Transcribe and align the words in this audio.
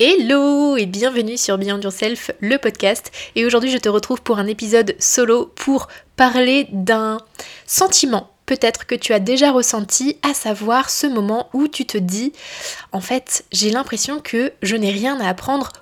Hello 0.00 0.76
et 0.76 0.86
bienvenue 0.86 1.36
sur 1.36 1.58
Beyond 1.58 1.80
Yourself, 1.80 2.30
le 2.38 2.56
podcast. 2.58 3.10
Et 3.34 3.44
aujourd'hui, 3.44 3.72
je 3.72 3.78
te 3.78 3.88
retrouve 3.88 4.22
pour 4.22 4.38
un 4.38 4.46
épisode 4.46 4.94
solo 5.00 5.52
pour 5.56 5.88
parler 6.14 6.68
d'un 6.70 7.18
sentiment 7.66 8.30
peut-être 8.46 8.86
que 8.86 8.94
tu 8.94 9.12
as 9.12 9.18
déjà 9.18 9.50
ressenti, 9.50 10.16
à 10.22 10.34
savoir 10.34 10.88
ce 10.88 11.08
moment 11.08 11.50
où 11.52 11.66
tu 11.66 11.84
te 11.84 11.98
dis, 11.98 12.32
en 12.92 13.00
fait, 13.00 13.44
j'ai 13.50 13.70
l'impression 13.70 14.20
que 14.20 14.52
je 14.62 14.76
n'ai 14.76 14.92
rien 14.92 15.20
à 15.20 15.28
apprendre 15.28 15.72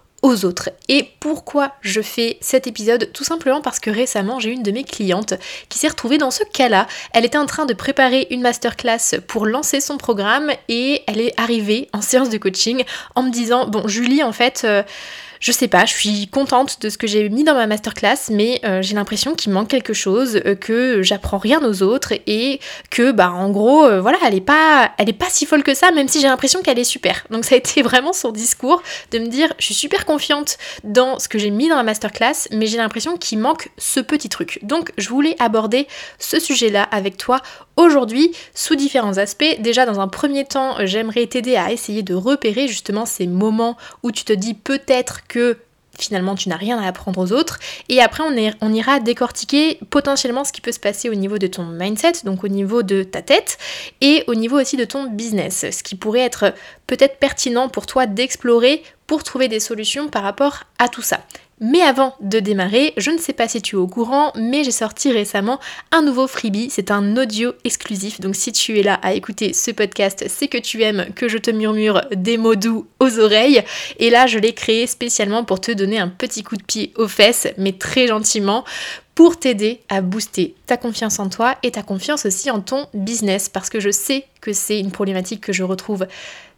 autres. 0.44 0.70
Et 0.88 1.08
pourquoi 1.20 1.72
je 1.80 2.00
fais 2.00 2.38
cet 2.40 2.66
épisode? 2.66 3.10
Tout 3.12 3.24
simplement 3.24 3.60
parce 3.60 3.80
que 3.80 3.90
récemment 3.90 4.40
j'ai 4.40 4.50
une 4.50 4.62
de 4.62 4.70
mes 4.70 4.84
clientes 4.84 5.34
qui 5.68 5.78
s'est 5.78 5.88
retrouvée 5.88 6.18
dans 6.18 6.30
ce 6.30 6.42
cas-là. 6.44 6.86
Elle 7.12 7.24
était 7.24 7.38
en 7.38 7.46
train 7.46 7.66
de 7.66 7.74
préparer 7.74 8.26
une 8.30 8.40
masterclass 8.40 9.20
pour 9.26 9.46
lancer 9.46 9.80
son 9.80 9.98
programme 9.98 10.50
et 10.68 11.02
elle 11.06 11.20
est 11.20 11.34
arrivée 11.38 11.88
en 11.92 12.00
séance 12.00 12.30
de 12.30 12.38
coaching 12.38 12.84
en 13.14 13.22
me 13.22 13.30
disant 13.30 13.66
bon 13.66 13.86
Julie 13.88 14.22
en 14.22 14.32
fait 14.32 14.62
euh, 14.64 14.82
je 15.40 15.52
sais 15.52 15.68
pas, 15.68 15.84
je 15.84 15.92
suis 15.92 16.28
contente 16.28 16.80
de 16.80 16.88
ce 16.88 16.98
que 16.98 17.06
j'ai 17.06 17.28
mis 17.28 17.44
dans 17.44 17.54
ma 17.54 17.66
masterclass, 17.66 18.30
mais 18.30 18.60
euh, 18.64 18.82
j'ai 18.82 18.94
l'impression 18.94 19.34
qu'il 19.34 19.52
manque 19.52 19.68
quelque 19.68 19.92
chose, 19.92 20.40
euh, 20.46 20.54
que 20.54 21.02
j'apprends 21.02 21.38
rien 21.38 21.60
aux 21.62 21.82
autres 21.82 22.12
et 22.26 22.60
que 22.90 23.12
bah 23.12 23.30
en 23.30 23.50
gros 23.50 23.84
euh, 23.84 24.00
voilà, 24.00 24.18
elle 24.26 24.34
est 24.34 24.40
pas 24.40 24.92
elle 24.98 25.08
est 25.08 25.12
pas 25.12 25.28
si 25.28 25.46
folle 25.46 25.62
que 25.62 25.74
ça 25.74 25.90
même 25.90 26.08
si 26.08 26.20
j'ai 26.20 26.28
l'impression 26.28 26.62
qu'elle 26.62 26.78
est 26.78 26.84
super. 26.84 27.26
Donc 27.30 27.44
ça 27.44 27.54
a 27.54 27.58
été 27.58 27.82
vraiment 27.82 28.12
son 28.12 28.32
discours 28.32 28.82
de 29.12 29.18
me 29.18 29.26
dire 29.26 29.52
je 29.58 29.64
suis 29.66 29.74
super 29.74 30.04
confiante 30.04 30.58
dans 30.84 31.18
ce 31.18 31.28
que 31.28 31.38
j'ai 31.38 31.50
mis 31.50 31.68
dans 31.68 31.76
ma 31.76 31.82
masterclass, 31.82 32.48
mais 32.52 32.66
j'ai 32.66 32.78
l'impression 32.78 33.16
qu'il 33.16 33.38
manque 33.38 33.70
ce 33.78 34.00
petit 34.00 34.28
truc. 34.28 34.58
Donc 34.62 34.92
je 34.98 35.08
voulais 35.08 35.36
aborder 35.38 35.86
ce 36.18 36.40
sujet-là 36.40 36.82
avec 36.82 37.16
toi 37.16 37.40
aujourd'hui 37.76 38.32
sous 38.54 38.74
différents 38.74 39.18
aspects. 39.18 39.60
Déjà 39.60 39.86
dans 39.86 40.00
un 40.00 40.08
premier 40.08 40.44
temps, 40.44 40.76
j'aimerais 40.84 41.26
t'aider 41.26 41.56
à 41.56 41.72
essayer 41.72 42.02
de 42.02 42.14
repérer 42.14 42.68
justement 42.68 43.06
ces 43.06 43.26
moments 43.26 43.76
où 44.02 44.10
tu 44.10 44.24
te 44.24 44.32
dis 44.32 44.54
peut-être 44.54 45.26
que 45.26 45.58
finalement 45.98 46.34
tu 46.34 46.48
n'as 46.48 46.56
rien 46.56 46.78
à 46.78 46.86
apprendre 46.86 47.20
aux 47.20 47.32
autres. 47.32 47.58
Et 47.88 48.00
après 48.00 48.22
on, 48.22 48.52
on, 48.60 48.72
ira 48.72 49.00
décortiquer 49.00 49.78
potentiellement 49.90 50.44
ce 50.44 50.52
qui 50.52 50.60
peut 50.60 50.72
se 50.72 50.80
passer 50.80 51.08
au 51.08 51.14
niveau 51.14 51.38
de 51.38 51.46
ton 51.46 51.64
mindset, 51.64 52.12
donc 52.24 52.44
au 52.44 52.48
niveau 52.48 52.82
de 52.82 53.02
ta 53.02 53.22
tête, 53.22 53.58
et 54.00 54.24
au 54.26 54.34
niveau 54.34 54.60
aussi 54.60 54.76
de 54.76 54.84
ton 54.84 55.04
business, 55.04 55.66
ce 55.70 55.82
qui 55.82 55.94
pourrait 55.94 56.20
être 56.20 56.54
peut-être 56.86 57.18
pertinent 57.18 57.68
pour 57.68 57.86
toi 57.86 58.06
d'explorer 58.06 58.82
pour 59.06 59.22
trouver 59.22 59.48
des 59.48 59.60
solutions 59.60 60.08
par 60.08 60.22
rapport 60.22 60.64
à 60.78 60.88
tout 60.88 61.02
ça. 61.02 61.20
Mais 61.60 61.80
avant 61.80 62.14
de 62.20 62.38
démarrer, 62.38 62.92
je 62.98 63.10
ne 63.10 63.16
sais 63.16 63.32
pas 63.32 63.48
si 63.48 63.62
tu 63.62 63.76
es 63.76 63.78
au 63.78 63.86
courant, 63.86 64.30
mais 64.36 64.62
j'ai 64.62 64.70
sorti 64.70 65.10
récemment 65.10 65.58
un 65.90 66.02
nouveau 66.02 66.26
freebie. 66.26 66.68
C'est 66.70 66.90
un 66.90 67.16
audio 67.16 67.52
exclusif. 67.64 68.20
Donc 68.20 68.36
si 68.36 68.52
tu 68.52 68.78
es 68.78 68.82
là 68.82 68.94
à 69.02 69.14
écouter 69.14 69.54
ce 69.54 69.70
podcast, 69.70 70.24
c'est 70.28 70.48
que 70.48 70.58
tu 70.58 70.82
aimes 70.82 71.06
que 71.14 71.28
je 71.28 71.38
te 71.38 71.50
murmure 71.50 72.02
des 72.14 72.36
mots 72.36 72.56
doux 72.56 72.86
aux 73.00 73.18
oreilles. 73.18 73.62
Et 73.98 74.10
là, 74.10 74.26
je 74.26 74.38
l'ai 74.38 74.52
créé 74.52 74.86
spécialement 74.86 75.44
pour 75.44 75.60
te 75.60 75.72
donner 75.72 75.98
un 75.98 76.08
petit 76.08 76.42
coup 76.42 76.56
de 76.56 76.62
pied 76.62 76.92
aux 76.96 77.08
fesses, 77.08 77.48
mais 77.56 77.72
très 77.72 78.06
gentiment, 78.06 78.64
pour 79.16 79.38
t'aider 79.38 79.80
à 79.88 80.02
booster 80.02 80.54
ta 80.66 80.76
confiance 80.76 81.18
en 81.18 81.30
toi 81.30 81.56
et 81.62 81.70
ta 81.70 81.82
confiance 81.82 82.26
aussi 82.26 82.50
en 82.50 82.60
ton 82.60 82.86
business 82.92 83.48
parce 83.48 83.70
que 83.70 83.80
je 83.80 83.90
sais 83.90 84.26
que 84.42 84.52
c'est 84.52 84.78
une 84.78 84.90
problématique 84.90 85.40
que 85.40 85.54
je 85.54 85.62
retrouve 85.62 86.06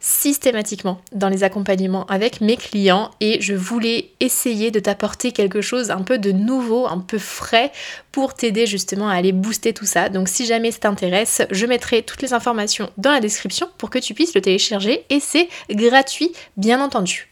systématiquement 0.01 1.01
dans 1.13 1.29
les 1.29 1.45
accompagnements 1.45 2.07
avec 2.07 2.41
mes 2.41 2.57
clients 2.57 3.11
et 3.21 3.41
je 3.41 3.55
voulais 3.55 4.11
essayer 4.21 4.71
de 4.71 4.81
t'apporter 4.81 5.33
quelque 5.33 5.61
chose 5.61 5.91
un 5.91 6.03
peu 6.03 6.19
de 6.19 6.33
nouveau, 6.33 6.87
un 6.87 6.99
peu 6.99 7.19
frais 7.19 7.73
pour 8.13 8.35
t'aider 8.35 8.67
justement 8.67 9.09
à 9.09 9.15
aller 9.15 9.33
booster 9.33 9.73
tout 9.73 9.87
ça. 9.87 10.09
Donc 10.09 10.29
si 10.29 10.47
jamais 10.47 10.71
ça 10.71 10.81
t'intéresse, 10.81 11.43
je 11.51 11.67
mettrai 11.67 12.03
toutes 12.03 12.23
les 12.23 12.33
informations 12.33 12.91
dans 12.97 13.13
la 13.13 13.21
description 13.21 13.69
pour 13.79 13.91
que 13.91 13.99
tu 13.99 14.15
puisses 14.15 14.35
le 14.35 14.41
télécharger 14.41 15.05
et 15.11 15.21
c'est 15.21 15.49
gratuit 15.71 16.33
bien 16.57 16.81
entendu. 16.81 17.29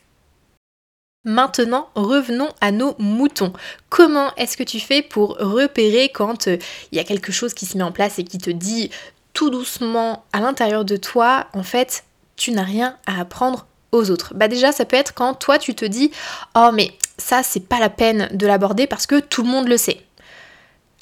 Maintenant, 1.25 1.89
revenons 1.97 2.51
à 2.61 2.71
nos 2.71 2.95
moutons. 3.01 3.53
Comment 3.89 4.33
est-ce 4.37 4.57
que 4.57 4.63
tu 4.63 4.79
fais 4.79 5.03
pour 5.03 5.37
repérer 5.39 6.09
quand 6.09 6.47
euh, 6.47 6.57
il 6.93 6.99
y 6.99 7.01
a 7.01 7.05
quelque 7.05 7.33
chose 7.33 7.53
qui 7.53 7.67
se 7.67 7.77
met 7.77 7.83
en 7.83 7.91
place 7.91 8.21
et 8.21 8.25
qui 8.25 8.39
te 8.39 8.51
dit 8.51 8.91
tout 9.33 9.51
doucement 9.51 10.25
à 10.33 10.41
l'intérieur 10.41 10.85
de 10.85 10.97
toi, 10.97 11.49
en 11.53 11.65
fait, 11.65 12.05
tu 12.37 12.53
n'as 12.53 12.63
rien 12.63 12.97
à 13.07 13.21
apprendre 13.21 13.67
aux 13.93 14.11
autres 14.11 14.35
Bah 14.35 14.49
déjà, 14.49 14.73
ça 14.73 14.85
peut 14.85 14.97
être 14.97 15.15
quand 15.15 15.35
toi 15.35 15.59
tu 15.59 15.75
te 15.75 15.85
dis 15.85 16.11
"Oh 16.55 16.71
mais 16.73 16.93
ça 17.19 17.43
c'est 17.43 17.69
pas 17.69 17.81
la 17.81 17.89
peine 17.91 18.29
de 18.33 18.47
l'aborder 18.47 18.87
parce 18.87 19.07
que 19.07 19.21
tout 19.21 19.43
le 19.43 19.49
monde 19.49 19.69
le 19.69 19.77
sait." 19.77 20.01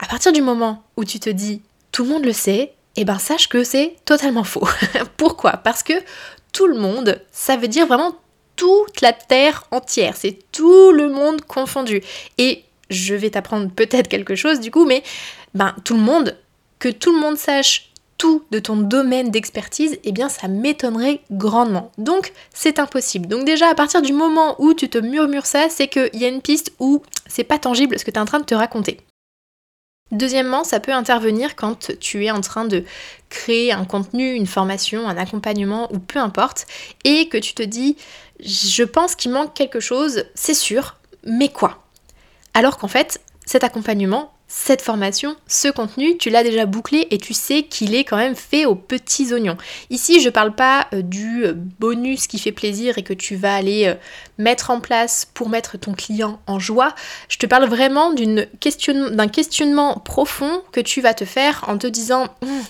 À 0.01 0.07
partir 0.07 0.33
du 0.33 0.43
moment 0.43 0.83
où 0.97 1.05
tu 1.05 1.21
te 1.21 1.31
dis 1.31 1.63
"Tout 1.93 2.05
le 2.05 2.11
monde 2.11 2.25
le 2.25 2.33
sait", 2.33 2.75
eh 2.97 3.05
ben 3.05 3.19
sache 3.19 3.49
que 3.49 3.65
c'est 3.65 3.97
totalement 4.05 4.45
faux. 4.45 4.67
Pourquoi? 5.17 5.53
Parce 5.53 5.83
que 5.83 5.95
tout 6.53 6.67
le 6.67 6.79
monde, 6.79 7.21
ça 7.33 7.57
veut 7.57 7.69
dire 7.69 7.87
vraiment 7.87 8.15
toute 8.57 9.01
la 9.01 9.13
terre 9.13 9.65
entière, 9.73 10.15
c'est 10.17 10.39
tout 10.53 10.93
le 10.93 11.09
monde 11.09 11.41
confondu. 11.43 12.03
Et 12.39 12.63
je 12.91 13.15
vais 13.15 13.31
t'apprendre 13.31 13.71
peut-être 13.71 14.09
quelque 14.09 14.37
chose 14.37 14.61
du 14.61 14.71
coup, 14.71 14.85
mais 14.85 15.03
ben 15.55 15.75
tout 15.85 15.95
le 15.95 16.01
monde, 16.01 16.37
que 16.79 16.89
tout 16.89 17.13
le 17.13 17.19
monde 17.21 17.37
sache 17.37 17.91
de 18.51 18.59
ton 18.59 18.77
domaine 18.77 19.31
d'expertise, 19.31 19.99
eh 20.05 20.13
bien 20.13 20.29
ça 20.29 20.49
m'étonnerait 20.49 21.21
grandement. 21.31 21.91
Donc 21.99 22.33
c'est 22.53 22.79
impossible. 22.79 23.27
Donc 23.29 23.45
déjà 23.45 23.69
à 23.69 23.75
partir 23.75 24.03
du 24.03 24.13
moment 24.13 24.57
où 24.59 24.75
tu 24.75 24.89
te 24.89 24.99
murmures 24.99 25.47
ça, 25.47 25.69
c'est 25.69 25.89
qu'il 25.89 26.11
y 26.15 26.25
a 26.25 26.29
une 26.29 26.43
piste 26.43 26.73
où 26.79 27.03
c'est 27.27 27.45
pas 27.45 27.59
tangible 27.59 27.99
ce 27.99 28.05
que 28.05 28.11
tu 28.11 28.17
es 28.17 28.21
en 28.21 28.27
train 28.27 28.41
de 28.41 28.45
te 28.45 28.55
raconter. 28.55 29.01
Deuxièmement, 30.13 30.65
ça 30.65 30.81
peut 30.81 30.93
intervenir 30.93 31.57
quand 31.57 31.99
tu 31.99 32.25
es 32.25 32.31
en 32.31 32.41
train 32.41 32.67
de 32.67 32.85
créer 33.31 33.73
un 33.73 33.85
contenu, 33.85 34.35
une 34.35 34.47
formation, 34.47 35.09
un 35.09 35.17
accompagnement 35.17 35.93
ou 35.93 35.99
peu 35.99 36.19
importe, 36.19 36.67
et 37.05 37.29
que 37.29 37.39
tu 37.39 37.55
te 37.55 37.63
dis 37.63 37.97
je 38.41 38.85
pense 38.85 39.15
qu'il 39.15 39.31
manque 39.31 39.55
quelque 39.55 39.81
chose, 39.81 40.25
c'est 40.35 40.55
sûr, 40.55 40.97
mais 41.25 41.49
quoi? 41.49 41.85
Alors 42.53 42.79
qu'en 42.79 42.89
fait, 42.89 43.21
cet 43.47 43.65
accompagnement, 43.65 44.34
cette 44.57 44.83
formation, 44.83 45.35
ce 45.49 45.67
contenu, 45.67 46.17
tu 46.17 46.31
l'as 46.31 46.45
déjà 46.45 46.65
bouclé 46.65 47.09
et 47.11 47.19
tu 47.19 47.35
sais 47.35 47.65
qu'il 47.65 47.93
est 47.93 48.05
quand 48.05 48.17
même 48.17 48.37
fait 48.37 48.67
aux 48.67 48.77
petits 48.77 49.35
oignons. 49.35 49.57
Ici, 49.91 50.21
je 50.21 50.31
parle 50.31 50.55
pas 50.55 50.87
euh, 50.95 51.03
du 51.03 51.45
euh, 51.45 51.55
bonus 51.55 52.29
qui 52.29 52.39
fait 52.39 52.53
plaisir 52.53 52.97
et 52.97 53.03
que 53.03 53.13
tu 53.13 53.35
vas 53.35 53.53
aller 53.53 53.87
euh, 53.87 53.95
mettre 54.39 54.71
en 54.71 54.79
place 54.79 55.27
pour 55.35 55.49
mettre 55.49 55.77
ton 55.77 55.93
client 55.93 56.41
en 56.47 56.61
joie. 56.61 56.95
Je 57.29 57.37
te 57.37 57.47
parle 57.47 57.65
vraiment 57.65 58.13
d'un 58.13 58.45
question, 58.61 59.11
questionnement 59.27 59.99
profond 59.99 60.63
que 60.71 60.81
tu 60.81 61.01
vas 61.01 61.15
te 61.15 61.25
faire 61.25 61.65
en 61.67 61.77
te 61.77 61.89
disant 61.89 62.29
hum, 62.43 62.63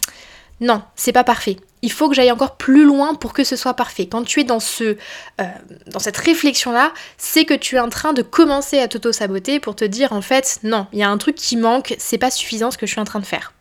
non, 0.61 0.83
c'est 0.97 1.13
pas 1.13 1.23
parfait 1.23 1.59
il 1.85 1.93
faut 1.93 2.09
que 2.09 2.15
j'aille 2.15 2.33
encore 2.33 2.57
plus 2.57 2.85
loin 2.85 3.15
pour 3.15 3.35
que 3.35 3.45
ce 3.45 3.57
soit 3.57 3.75
parfait. 3.75 4.07
Quand 4.07 4.25
tu 4.25 4.41
es 4.41 4.45
dans, 4.45 4.59
ce, 4.59 4.85
euh, 4.85 5.45
dans 5.87 5.99
cette 5.99 6.17
réflexion-là, 6.17 6.93
c'est 7.19 7.45
que 7.45 7.53
tu 7.53 7.77
es 7.77 7.79
en 7.79 7.91
train 7.91 8.15
de 8.15 8.23
commencer 8.23 8.79
à 8.79 8.89
t'auto-saboter 8.89 9.61
pour 9.61 9.77
te 9.77 9.85
dire 9.85 10.15
en 10.15 10.23
fait, 10.23 10.61
non, 10.63 10.87
il 10.95 11.01
y 11.01 11.03
a 11.03 11.11
un 11.11 11.19
truc 11.19 11.37
qui 11.37 11.59
manque, 11.59 11.95
c'est 11.99 12.17
pas 12.17 12.31
suffisant 12.31 12.71
ce 12.71 12.79
que 12.79 12.87
je 12.87 12.93
suis 12.93 13.01
en 13.03 13.05
train 13.05 13.21
de 13.21 13.27
faire. 13.27 13.53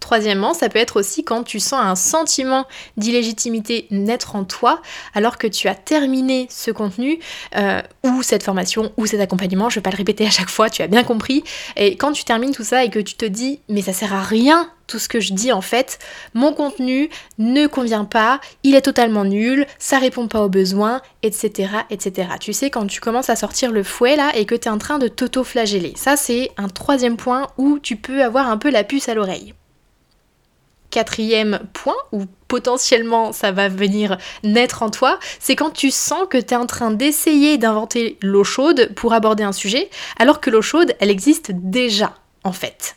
Troisièmement, 0.00 0.54
ça 0.54 0.70
peut 0.70 0.78
être 0.78 0.98
aussi 0.98 1.22
quand 1.22 1.44
tu 1.44 1.60
sens 1.60 1.80
un 1.80 1.96
sentiment 1.96 2.66
d'illégitimité 2.96 3.86
naître 3.90 4.36
en 4.36 4.44
toi 4.44 4.80
alors 5.14 5.36
que 5.36 5.46
tu 5.46 5.68
as 5.68 5.74
terminé 5.74 6.46
ce 6.50 6.70
contenu 6.70 7.18
euh, 7.56 7.80
ou 8.04 8.22
cette 8.22 8.42
formation 8.42 8.92
ou 8.96 9.06
cet 9.06 9.20
accompagnement, 9.20 9.68
je 9.68 9.76
vais 9.76 9.82
pas 9.82 9.90
le 9.90 9.96
répéter 9.96 10.26
à 10.26 10.30
chaque 10.30 10.50
fois, 10.50 10.70
tu 10.70 10.80
as 10.82 10.88
bien 10.88 11.04
compris. 11.04 11.44
Et 11.76 11.96
quand 11.96 12.12
tu 12.12 12.24
termines 12.24 12.52
tout 12.52 12.64
ça 12.64 12.84
et 12.84 12.90
que 12.90 12.98
tu 12.98 13.14
te 13.14 13.24
dis 13.26 13.60
mais 13.68 13.82
ça 13.82 13.92
sert 13.92 14.14
à 14.14 14.22
rien 14.22 14.70
tout 14.86 14.98
ce 14.98 15.08
que 15.08 15.20
je 15.20 15.32
dis 15.32 15.52
en 15.52 15.60
fait, 15.60 15.98
mon 16.34 16.52
contenu 16.52 17.08
ne 17.38 17.66
convient 17.66 18.04
pas, 18.04 18.40
il 18.62 18.74
est 18.74 18.82
totalement 18.82 19.24
nul, 19.24 19.66
ça 19.78 19.98
répond 19.98 20.28
pas 20.28 20.42
aux 20.42 20.48
besoins, 20.48 21.00
etc. 21.22 21.70
etc. 21.90 22.28
Tu 22.40 22.52
sais, 22.52 22.70
quand 22.70 22.86
tu 22.86 23.00
commences 23.00 23.30
à 23.30 23.36
sortir 23.36 23.72
le 23.72 23.82
fouet 23.82 24.16
là 24.16 24.30
et 24.34 24.44
que 24.44 24.54
tu 24.54 24.68
es 24.68 24.70
en 24.70 24.78
train 24.78 24.98
de 24.98 25.08
t'auto-flageller. 25.08 25.94
Ça 25.96 26.16
c'est 26.16 26.50
un 26.56 26.68
troisième 26.68 27.16
point 27.16 27.48
où 27.58 27.78
tu 27.78 27.96
peux 27.96 28.22
avoir 28.22 28.48
un 28.48 28.58
peu 28.58 28.70
la 28.70 28.84
puce 28.84 29.08
à 29.08 29.14
l'oreille 29.14 29.54
quatrième 30.94 31.58
point, 31.72 31.96
où 32.12 32.26
potentiellement 32.46 33.32
ça 33.32 33.50
va 33.50 33.68
venir 33.68 34.16
naître 34.44 34.84
en 34.84 34.90
toi, 34.90 35.18
c'est 35.40 35.56
quand 35.56 35.72
tu 35.72 35.90
sens 35.90 36.28
que 36.30 36.38
tu 36.38 36.54
es 36.54 36.56
en 36.56 36.66
train 36.66 36.92
d'essayer 36.92 37.58
d'inventer 37.58 38.16
l'eau 38.22 38.44
chaude 38.44 38.92
pour 38.94 39.12
aborder 39.12 39.42
un 39.42 39.52
sujet, 39.52 39.90
alors 40.20 40.40
que 40.40 40.50
l'eau 40.50 40.62
chaude, 40.62 40.94
elle 41.00 41.10
existe 41.10 41.50
déjà, 41.52 42.14
en 42.44 42.52
fait. 42.52 42.94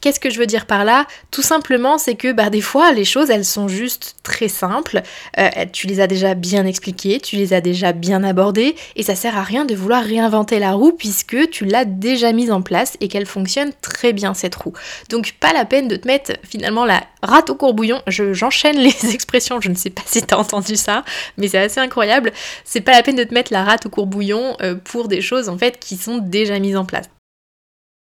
Qu'est-ce 0.00 0.20
que 0.20 0.30
je 0.30 0.38
veux 0.38 0.46
dire 0.46 0.66
par 0.66 0.84
là? 0.84 1.06
Tout 1.30 1.42
simplement, 1.42 1.98
c'est 1.98 2.14
que 2.14 2.32
bah, 2.32 2.48
des 2.48 2.62
fois, 2.62 2.92
les 2.92 3.04
choses, 3.04 3.28
elles 3.28 3.44
sont 3.44 3.68
juste 3.68 4.16
très 4.22 4.48
simples. 4.48 5.02
Euh, 5.38 5.48
tu 5.72 5.86
les 5.86 6.00
as 6.00 6.06
déjà 6.06 6.34
bien 6.34 6.64
expliquées, 6.64 7.20
tu 7.20 7.36
les 7.36 7.52
as 7.52 7.60
déjà 7.60 7.92
bien 7.92 8.24
abordées, 8.24 8.76
et 8.96 9.02
ça 9.02 9.14
sert 9.14 9.36
à 9.36 9.42
rien 9.42 9.66
de 9.66 9.74
vouloir 9.74 10.02
réinventer 10.02 10.58
la 10.58 10.72
roue 10.72 10.92
puisque 10.92 11.50
tu 11.50 11.66
l'as 11.66 11.84
déjà 11.84 12.32
mise 12.32 12.50
en 12.50 12.62
place 12.62 12.96
et 13.00 13.08
qu'elle 13.08 13.26
fonctionne 13.26 13.72
très 13.82 14.12
bien 14.12 14.32
cette 14.32 14.54
roue. 14.54 14.72
Donc 15.10 15.34
pas 15.38 15.52
la 15.52 15.66
peine 15.66 15.88
de 15.88 15.96
te 15.96 16.06
mettre 16.06 16.32
finalement 16.48 16.86
la 16.86 17.02
rate 17.22 17.50
au 17.50 17.54
courbouillon. 17.54 18.00
J'enchaîne 18.06 18.78
les 18.80 19.12
expressions, 19.12 19.60
je 19.60 19.68
ne 19.68 19.74
sais 19.74 19.90
pas 19.90 20.02
si 20.06 20.22
tu 20.22 20.32
as 20.32 20.38
entendu 20.38 20.76
ça, 20.76 21.04
mais 21.36 21.48
c'est 21.48 21.58
assez 21.58 21.80
incroyable. 21.80 22.32
C'est 22.64 22.80
pas 22.80 22.92
la 22.92 23.02
peine 23.02 23.16
de 23.16 23.24
te 23.24 23.34
mettre 23.34 23.52
la 23.52 23.64
rate 23.64 23.86
au 23.86 23.90
courbouillon 23.90 24.56
euh, 24.62 24.76
pour 24.76 25.08
des 25.08 25.20
choses 25.20 25.50
en 25.50 25.58
fait 25.58 25.78
qui 25.78 25.96
sont 25.96 26.18
déjà 26.18 26.58
mises 26.58 26.76
en 26.76 26.86
place. 26.86 27.06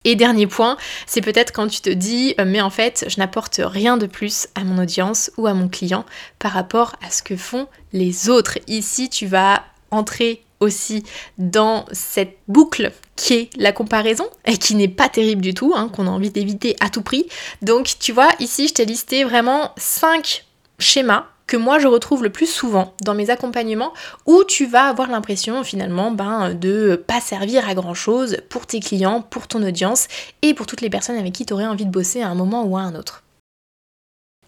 Et 0.06 0.17
dernier 0.17 0.47
point, 0.47 0.79
c'est 1.06 1.20
peut-être 1.20 1.52
quand 1.52 1.69
tu 1.69 1.82
te 1.82 1.91
dis 1.91 2.35
euh, 2.41 2.47
mais 2.47 2.62
en 2.62 2.70
fait 2.70 3.05
je 3.06 3.19
n'apporte 3.19 3.61
rien 3.62 3.99
de 3.99 4.06
plus 4.06 4.49
à 4.55 4.64
mon 4.64 4.81
audience 4.81 5.31
ou 5.37 5.47
à 5.47 5.52
mon 5.52 5.69
client 5.69 6.06
par 6.38 6.52
rapport 6.52 6.97
à 7.06 7.11
ce 7.11 7.23
que 7.23 7.37
font 7.37 7.69
les 7.93 8.31
autres. 8.31 8.58
Ici 8.67 9.11
tu 9.11 9.26
vas 9.26 9.62
entrer 9.91 10.43
aussi 10.58 11.02
dans 11.37 11.85
cette 11.93 12.38
boucle 12.49 12.93
qui 13.14 13.35
est 13.35 13.50
la 13.58 13.73
comparaison 13.73 14.25
et 14.47 14.56
qui 14.56 14.75
n'est 14.75 14.88
pas 14.88 15.11
terrible 15.11 15.43
du 15.43 15.52
tout, 15.52 15.75
hein, 15.76 15.91
qu'on 15.91 16.06
a 16.06 16.11
envie 16.11 16.31
d'éviter 16.31 16.76
à 16.81 16.88
tout 16.88 17.03
prix. 17.03 17.26
Donc 17.61 17.96
tu 18.00 18.12
vois, 18.12 18.31
ici 18.38 18.69
je 18.69 18.75
t'ai 18.75 18.87
listé 18.87 19.25
vraiment 19.25 19.73
5 19.76 20.46
schémas 20.79 21.26
que 21.50 21.56
moi 21.56 21.81
je 21.81 21.88
retrouve 21.88 22.23
le 22.23 22.31
plus 22.31 22.47
souvent 22.47 22.94
dans 23.02 23.12
mes 23.12 23.29
accompagnements 23.29 23.93
où 24.25 24.44
tu 24.44 24.67
vas 24.67 24.85
avoir 24.85 25.11
l'impression 25.11 25.64
finalement 25.64 26.12
ben, 26.12 26.55
de 26.55 26.94
pas 26.94 27.20
servir 27.20 27.69
à 27.69 27.75
grand 27.75 27.93
chose 27.93 28.37
pour 28.49 28.67
tes 28.67 28.79
clients, 28.79 29.20
pour 29.20 29.49
ton 29.49 29.61
audience 29.64 30.06
et 30.43 30.55
pour 30.55 30.67
toutes 30.67 30.81
les 30.81 30.91
personnes 30.91 31.19
avec 31.19 31.32
qui 31.32 31.44
tu 31.44 31.52
aurais 31.52 31.67
envie 31.67 31.87
de 31.87 31.91
bosser 31.91 32.23
à 32.23 32.29
un 32.29 32.37
moment 32.37 32.64
ou 32.64 32.76
à 32.76 32.82
un 32.82 32.94
autre. 32.94 33.25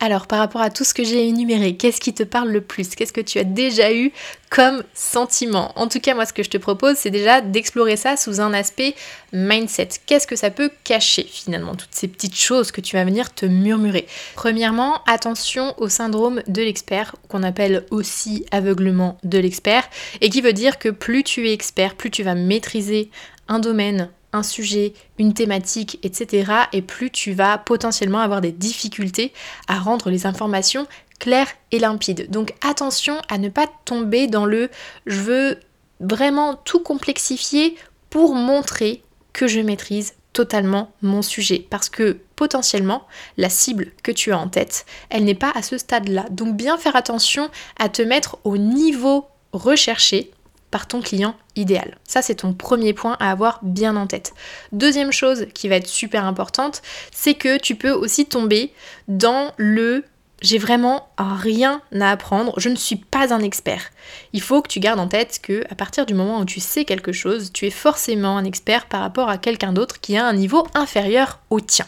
Alors, 0.05 0.27
par 0.27 0.41
rapport 0.41 0.63
à 0.63 0.69
tout 0.69 0.83
ce 0.83 0.95
que 0.95 1.05
j'ai 1.05 1.29
énuméré, 1.29 1.77
qu'est-ce 1.77 2.01
qui 2.01 2.13
te 2.13 2.25
parle 2.25 2.49
le 2.49 2.61
plus? 2.61 2.97
Qu'est-ce 2.97 3.13
que 3.13 3.21
tu 3.21 3.39
as 3.39 3.45
déjà 3.45 3.95
eu 3.95 4.11
comme 4.51 4.83
sentiment? 4.95 5.71
En 5.77 5.87
tout 5.87 6.01
cas, 6.01 6.17
moi, 6.17 6.27
ce 6.27 6.33
que 6.33 6.43
je 6.43 6.51
te 6.51 6.59
propose, 6.59 6.97
c'est 6.97 7.11
déjà 7.11 7.41
d'explorer 7.41 7.95
ça 7.95 8.17
sous 8.17 8.41
un 8.41 8.53
aspect 8.53 8.97
mindset. 9.33 9.91
Qu'est-ce 10.05 10.27
que 10.27 10.35
ça 10.35 10.51
peut 10.51 10.73
cacher 10.83 11.23
finalement 11.23 11.77
Toutes 11.77 11.95
ces 11.95 12.09
petites 12.09 12.37
choses 12.37 12.73
que 12.73 12.81
tu 12.81 12.97
vas 12.97 13.05
venir 13.05 13.33
te 13.33 13.47
murmurer? 13.47 14.09
Premièrement, 14.35 15.05
attention 15.07 15.73
au 15.81 15.89
syndrome 15.89 16.43
de 16.49 16.63
l'expert, 16.63 17.15
qu'on 17.29 17.45
appelle 17.45 17.87
aussi 17.93 18.45
aveuglement 18.51 19.19
de 19.23 19.39
l'expert, 19.39 19.89
et 20.21 20.31
qui 20.31 20.41
veut 20.41 20.53
dire 20.53 20.81
que 20.81 20.89
plus 20.89 21.23
tu 21.23 21.49
es 21.49 21.53
expert, 21.53 21.95
plus 21.95 22.11
tu 22.11 22.25
vas 22.25 22.35
maîtriser 22.35 23.09
un 23.47 23.61
domaine, 23.61 24.11
un 24.33 24.43
sujet, 24.43 24.95
une 25.19 25.35
thématique, 25.35 25.99
etc. 26.03 26.53
Et 26.73 26.83
plus 26.83 27.11
tu 27.11 27.33
vas 27.33 27.59
potentiellement 27.59 28.21
avoir 28.21 28.41
des 28.41 28.53
difficultés 28.53 29.33
à 29.69 29.79
rendre 29.79 30.11
les 30.11 30.27
informations 30.27 30.87
claires 31.19 31.53
et 31.71 31.79
limpides. 31.79 32.31
Donc 32.31 32.55
attention 32.63 33.17
à 33.29 33.39
ne 33.39 33.49
pas 33.49 33.69
tomber 33.85 34.27
dans 34.27 34.45
le 34.45 34.71
je 35.07 35.21
veux 35.21 35.61
vraiment 36.01 36.55
tout 36.55 36.81
complexifier 36.81 37.77
pour 38.11 38.35
montrer 38.35 39.03
que 39.33 39.47
je 39.47 39.61
maîtrise 39.61 40.15
totalement 40.33 40.93
mon 41.03 41.23
sujet 41.23 41.67
parce 41.71 41.89
que 41.89 42.19
potentiellement 42.37 43.07
la 43.37 43.49
cible 43.49 43.93
que 44.03 44.11
tu 44.11 44.33
as 44.33 44.39
en 44.39 44.49
tête, 44.49 44.87
elle 45.11 45.25
n'est 45.25 45.35
pas 45.35 45.53
à 45.55 45.63
ce 45.63 45.79
stade-là. 45.79 46.27
Donc 46.31 46.57
bien 46.57 46.79
faire 46.79 46.97
attention 46.97 47.51
à 47.79 47.89
te 47.89 48.03
mettre 48.03 48.39
au 48.45 48.57
niveau 48.57 49.27
recherché 49.53 50.31
par 50.73 50.89
ton 50.89 51.01
client 51.01 51.37
idéal. 51.55 51.99
Ça, 52.03 52.23
c'est 52.23 52.37
ton 52.37 52.53
premier 52.55 52.95
point 52.95 53.17
à 53.21 53.31
avoir 53.31 53.61
bien 53.63 53.95
en 53.95 54.09
tête. 54.09 54.35
Deuxième 54.73 55.13
chose 55.13 55.47
qui 55.55 55.69
va 55.69 55.77
être 55.77 55.87
super 55.87 56.25
importante, 56.25 56.83
c'est 57.13 57.35
que 57.35 57.59
tu 57.59 57.77
peux 57.77 57.93
aussi 57.93 58.27
tomber 58.27 58.73
dans 59.07 59.53
le 59.59 60.05
j'ai 60.41 60.59
vraiment 60.59 61.09
rien 61.19 61.83
à 62.01 62.11
apprendre, 62.11 62.59
je 62.59 62.69
ne 62.69 62.75
suis 62.75 62.97
pas 62.97 63.33
un 63.33 63.39
expert. 63.39 63.91
Il 64.33 64.41
faut 64.41 64.61
que 64.61 64.67
tu 64.67 64.81
gardes 64.81 64.99
en 64.99 65.07
tête 65.07 65.39
que 65.41 65.63
à 65.71 65.77
partir 65.77 66.05
du 66.05 66.15
moment 66.15 66.41
où 66.41 66.45
tu 66.45 66.59
sais 66.59 66.85
quelque 66.85 67.13
chose, 67.13 67.53
tu 67.53 67.65
es 67.67 67.71
forcément 67.71 68.37
un 68.37 68.45
expert 68.45 68.87
par 68.87 69.03
rapport 69.03 69.29
à 69.29 69.39
quelqu'un 69.39 69.73
d'autre 69.73 70.01
qui 70.01 70.17
a 70.17 70.27
un 70.27 70.33
niveau 70.33 70.67
inférieur 70.75 71.39
au 71.51 71.61
tien. 71.61 71.87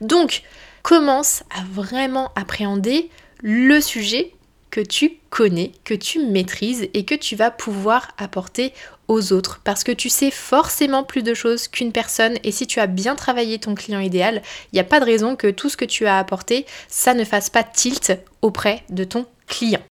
Donc, 0.00 0.42
commence 0.82 1.44
à 1.56 1.62
vraiment 1.70 2.32
appréhender 2.34 3.08
le 3.40 3.80
sujet 3.80 4.32
que 4.72 4.80
tu 4.80 5.18
connais, 5.28 5.70
que 5.84 5.92
tu 5.92 6.18
maîtrises 6.18 6.88
et 6.94 7.04
que 7.04 7.14
tu 7.14 7.36
vas 7.36 7.50
pouvoir 7.50 8.08
apporter 8.16 8.72
aux 9.06 9.34
autres 9.34 9.60
parce 9.62 9.84
que 9.84 9.92
tu 9.92 10.08
sais 10.08 10.30
forcément 10.30 11.04
plus 11.04 11.22
de 11.22 11.34
choses 11.34 11.68
qu'une 11.68 11.92
personne 11.92 12.38
et 12.42 12.50
si 12.50 12.66
tu 12.66 12.80
as 12.80 12.86
bien 12.86 13.14
travaillé 13.14 13.58
ton 13.58 13.74
client 13.74 14.00
idéal, 14.00 14.40
il 14.72 14.76
n'y 14.76 14.80
a 14.80 14.84
pas 14.84 14.98
de 14.98 15.04
raison 15.04 15.36
que 15.36 15.48
tout 15.48 15.68
ce 15.68 15.76
que 15.76 15.84
tu 15.84 16.06
as 16.06 16.18
apporté, 16.18 16.64
ça 16.88 17.12
ne 17.12 17.24
fasse 17.24 17.50
pas 17.50 17.62
tilt 17.62 18.14
auprès 18.40 18.82
de 18.88 19.04
ton 19.04 19.26
client. 19.46 19.82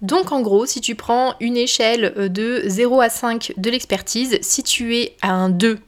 Donc 0.00 0.30
en 0.30 0.42
gros, 0.42 0.64
si 0.64 0.80
tu 0.80 0.94
prends 0.94 1.34
une 1.40 1.56
échelle 1.56 2.30
de 2.30 2.62
0 2.66 3.00
à 3.00 3.08
5 3.08 3.54
de 3.56 3.70
l'expertise, 3.70 4.38
si 4.42 4.62
tu 4.62 4.96
es 4.96 5.16
à 5.22 5.32
un 5.32 5.48
2 5.48 5.80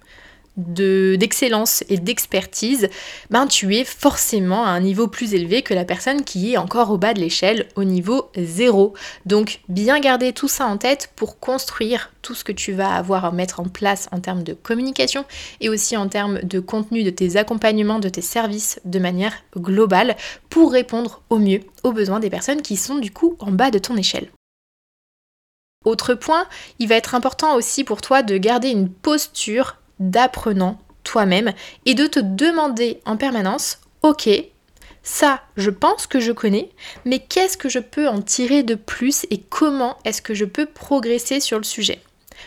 d'excellence 0.57 1.85
et 1.89 1.99
d'expertise, 1.99 2.89
ben 3.31 3.47
tu 3.47 3.77
es 3.77 3.85
forcément 3.85 4.65
à 4.65 4.71
un 4.71 4.81
niveau 4.81 5.07
plus 5.07 5.35
élevé 5.35 5.63
que 5.63 5.75
la 5.75 5.85
personne 5.85 6.25
qui 6.25 6.53
est 6.53 6.57
encore 6.57 6.91
au 6.91 6.99
bas 6.99 7.15
de 7.15 7.21
l'échelle, 7.21 7.69
au 7.77 7.85
niveau 7.85 8.31
0. 8.37 8.95
Donc 9.27 9.61
bien 9.69 10.01
garder 10.01 10.33
tout 10.33 10.49
ça 10.49 10.67
en 10.67 10.79
tête 10.79 11.11
pour 11.17 11.39
construire 11.39 12.13
tout 12.23 12.35
ce 12.35 12.45
que 12.45 12.53
tu 12.53 12.73
vas 12.73 12.95
avoir 12.95 13.25
à 13.25 13.33
mettre 13.33 13.61
en 13.61 13.65
place 13.65 14.09
en 14.13 14.21
termes 14.21 14.43
de 14.43 14.55
communication 14.55 15.25
et 15.61 15.69
aussi 15.69 15.97
en 15.97 16.09
termes 16.09 16.41
de 16.43 16.61
contenu 16.61 17.05
de 17.05 17.11
tes 17.11 17.37
accompagnements, 17.37 17.99
de 17.99 18.09
tes 18.09 18.23
services 18.23 18.81
de 18.85 18.99
manière 18.99 19.35
globale 19.57 20.17
pour 20.49 20.73
répondre 20.73 21.23
au 21.31 21.39
mieux 21.39 21.61
aux 21.85 21.93
besoins 21.93 22.21
des 22.21 22.31
personnes 22.31 22.63
qui 22.63 22.77
sont 22.77 22.97
du 22.97 23.11
coup 23.11 23.37
en 23.41 23.53
bas 23.53 23.71
de 23.71 23.79
ton 23.79 23.97
échelle. 23.97 24.31
Autre 25.85 26.15
point, 26.15 26.47
il 26.81 26.89
va 26.89 26.97
être 26.97 27.15
important 27.15 27.55
aussi 27.55 27.85
pour 27.85 28.01
toi 28.01 28.25
de 28.25 28.37
garder 28.39 28.71
une 28.71 28.89
posture 28.89 29.77
d'apprenant 30.01 30.79
toi-même 31.05 31.53
et 31.85 31.95
de 31.95 32.07
te 32.07 32.21
demander 32.21 33.01
en 33.05 33.17
permanence, 33.17 33.79
ok, 34.03 34.29
ça, 35.03 35.43
je 35.57 35.71
pense 35.71 36.09
que 36.09 36.19
je 36.19 36.33
connais, 36.33 36.71
mais 37.05 37.21
qu'est-ce 37.21 37.57
que 37.57 37.69
je 37.69 37.79
peux 37.79 38.09
en 38.09 38.21
tirer 38.21 38.65
de 38.65 38.75
plus 38.75 39.25
et 39.31 39.39
comment 39.39 39.97
est-ce 40.05 40.21
que 40.21 40.35
je 40.35 40.45
peux 40.45 40.67
progresser 40.67 41.39
sur 41.39 41.59
le 41.59 41.65
sujet? 41.65 42.01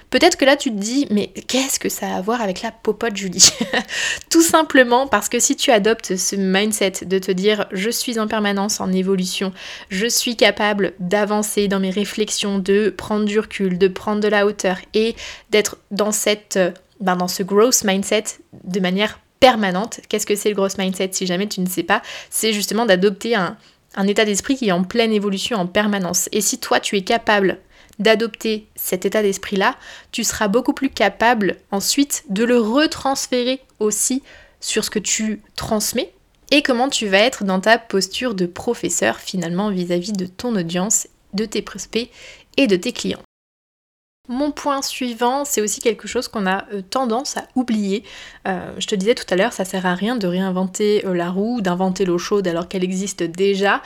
Peut-être 0.10 0.38
que 0.38 0.46
là 0.46 0.56
tu 0.56 0.70
te 0.70 0.76
dis, 0.76 1.08
mais 1.10 1.28
qu'est-ce 1.28 1.80
que 1.80 1.90
ça 1.90 2.08
a 2.08 2.18
à 2.18 2.22
voir 2.22 2.42
avec 2.42 2.62
la 2.62 2.72
popote 2.72 3.16
Julie? 3.16 3.50
Tout 4.30 4.42
simplement 4.42 5.08
parce 5.08 5.30
que 5.30 5.40
si 5.40 5.56
tu 5.56 5.72
adoptes 5.72 6.16
ce 6.16 6.36
mindset 6.36 7.06
de 7.06 7.18
te 7.18 7.32
dire, 7.32 7.68
je 7.72 7.90
suis 7.90 8.20
en 8.20 8.28
permanence 8.28 8.80
en 8.82 8.92
évolution, 8.92 9.54
je 9.90 10.08
suis 10.08 10.36
capable 10.36 10.94
d'avancer 11.00 11.68
dans 11.68 11.80
mes 11.80 11.92
réflexions, 11.92 12.60
de 12.60 12.94
prendre 12.96 13.26
du 13.26 13.40
recul, 13.40 13.78
de 13.78 13.88
prendre 13.88 14.22
de 14.22 14.28
la 14.28 14.46
hauteur 14.46 14.78
et 14.94 15.16
d'être 15.50 15.78
dans 15.92 16.12
cette 16.12 16.60
ben, 17.00 17.16
dans 17.16 17.28
ce 17.28 17.44
growth 17.44 17.84
mindset 17.84 18.26
de 18.64 18.80
manière 18.80 19.20
permanente. 19.40 20.02
Qu'est-ce 20.10 20.26
que 20.26 20.36
c'est 20.36 20.50
le 20.50 20.56
growth 20.56 20.78
mindset 20.78 21.12
si 21.14 21.26
jamais 21.26 21.48
tu 21.48 21.62
ne 21.62 21.70
sais 21.70 21.84
pas? 21.84 22.02
C'est 22.30 22.54
justement 22.54 22.86
d'adopter 22.86 23.36
un, 23.36 23.58
état 24.08 24.26
d'esprit 24.26 24.56
qui 24.56 24.68
est 24.70 24.74
en 24.74 24.84
pleine 24.84 25.12
évolution 25.12 25.58
en 25.58 25.68
permanence. 25.68 26.30
Et 26.32 26.42
si 26.42 26.60
toi 26.60 26.80
tu 26.80 26.98
es 26.98 27.02
capable 27.02 27.60
d'adopter 28.00 28.68
cet 28.76 29.06
état 29.06 29.22
d'esprit-là, 29.22 29.76
tu 30.12 30.24
seras 30.24 30.48
beaucoup 30.48 30.74
plus 30.74 30.90
capable 30.90 31.58
ensuite 31.72 32.24
de 32.30 32.44
le 32.44 32.60
retransférer 32.60 33.62
aussi 33.80 34.24
sur 34.62 34.84
ce 34.86 34.90
que 34.90 35.00
tu 35.00 35.42
transmets 35.56 36.14
et 36.52 36.62
comment 36.62 36.90
tu 36.90 37.08
vas 37.08 37.20
être 37.20 37.44
dans 37.44 37.60
ta 37.60 37.78
posture 37.78 38.36
de 38.36 38.46
professeur 38.46 39.18
finalement 39.20 39.70
vis-à-vis 39.70 40.12
-vis 40.12 40.18
de 40.18 40.26
ton 40.26 40.56
audience, 40.56 41.08
de 41.34 41.46
tes 41.46 41.62
prospects 41.62 42.10
et 42.58 42.68
de 42.68 42.76
tes 42.76 42.94
clients. 42.94 43.22
Mon 44.32 44.52
point 44.52 44.84
suivant, 44.84 45.44
c'est 45.44 45.60
aussi 45.60 45.80
quelque 45.80 46.08
chose 46.08 46.28
qu'on 46.28 46.46
a 46.46 46.66
euh, 46.72 46.84
tendance 46.88 47.36
à 47.36 47.48
oublier. 47.56 48.04
Euh, 48.48 48.72
je 48.78 48.86
te 48.86 48.94
disais 48.94 49.16
tout 49.16 49.26
à 49.32 49.36
l'heure, 49.36 49.54
ça 49.54 49.66
sert 49.66 49.88
à 49.88 49.96
rien 49.96 50.16
de 50.16 50.28
réinventer 50.28 51.04
euh, 51.08 51.16
la 51.16 51.32
roue, 51.32 51.62
d'inventer 51.62 52.06
l'eau 52.06 52.20
chaude 52.20 52.48
alors 52.48 52.68
qu'elle 52.68 52.84
existe 52.84 53.24
déjà. 53.24 53.82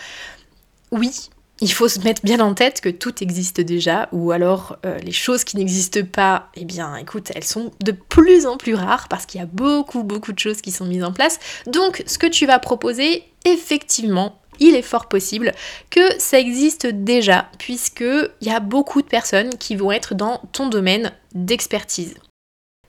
Oui, 0.92 1.30
il 1.62 1.72
faut 1.72 1.88
se 1.88 2.02
mettre 2.02 2.24
bien 2.26 2.42
en 2.42 2.56
tête 2.56 2.82
que 2.82 2.90
tout 2.90 3.24
existe 3.24 3.62
déjà, 3.62 4.10
ou 4.12 4.32
alors 4.32 4.78
les 5.02 5.14
choses 5.14 5.44
qui 5.46 5.56
n'existent 5.56 6.04
pas, 6.12 6.50
eh 6.56 6.66
bien 6.66 6.96
écoute, 6.98 7.32
elles 7.34 7.46
sont 7.46 7.72
de 7.82 7.94
plus 7.94 8.46
en 8.46 8.58
plus 8.58 8.76
rares 8.76 9.08
parce 9.08 9.26
qu'il 9.26 9.40
y 9.40 9.44
a 9.44 9.48
beaucoup 9.48 10.04
beaucoup 10.04 10.34
de 10.34 10.40
choses 10.40 10.62
qui 10.62 10.72
sont 10.72 10.86
mises 10.86 11.04
en 11.04 11.14
place. 11.14 11.40
Donc 11.68 12.04
ce 12.06 12.18
que 12.18 12.28
tu 12.28 12.46
vas 12.46 12.60
proposer, 12.60 13.24
effectivement, 13.46 14.43
il 14.60 14.76
est 14.76 14.82
fort 14.82 15.08
possible 15.08 15.52
que 15.90 16.20
ça 16.20 16.40
existe 16.40 16.88
déjà, 16.88 17.50
puisqu'il 17.60 18.30
y 18.42 18.50
a 18.50 18.60
beaucoup 18.60 19.02
de 19.02 19.08
personnes 19.08 19.58
qui 19.58 19.76
vont 19.76 19.92
être 19.92 20.16
dans 20.16 20.42
ton 20.52 20.68
domaine 20.68 21.12
d'expertise. 21.34 22.16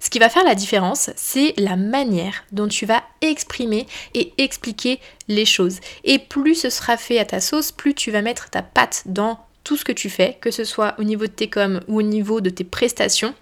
Ce 0.01 0.11
qui 0.11 0.19
va 0.19 0.29
faire 0.29 0.45
la 0.45 0.55
différence, 0.55 1.09
c'est 1.17 1.55
la 1.57 1.77
manière 1.77 2.45
dont 2.53 2.69
tu 2.69 2.85
vas 2.85 3.03
exprimer 3.23 3.87
et 4.13 4.35
expliquer 4.37 5.01
les 5.29 5.47
choses. 5.47 5.81
Et 6.05 6.19
plus 6.19 6.57
ce 6.57 6.69
sera 6.69 6.99
fait 6.99 7.19
à 7.19 7.25
ta 7.25 7.41
sauce, 7.41 7.73
plus 7.73 7.95
tu 7.95 8.11
vas 8.11 8.21
mettre 8.21 8.51
ta 8.51 8.61
patte 8.61 9.05
dans 9.07 9.39
tout 9.65 9.79
ce 9.79 9.85
que 9.85 9.93
tu 9.93 10.11
fais, 10.11 10.37
que 10.43 10.51
ce 10.51 10.65
soit 10.65 10.95
au 10.99 11.05
niveau 11.05 11.27
de 11.27 11.33
tes 11.33 11.49
coms 11.49 11.81
ou 11.89 12.01
au 12.01 12.03
niveau 12.03 12.43
de 12.43 12.51
tes 12.51 12.65
prestations, 12.65 13.35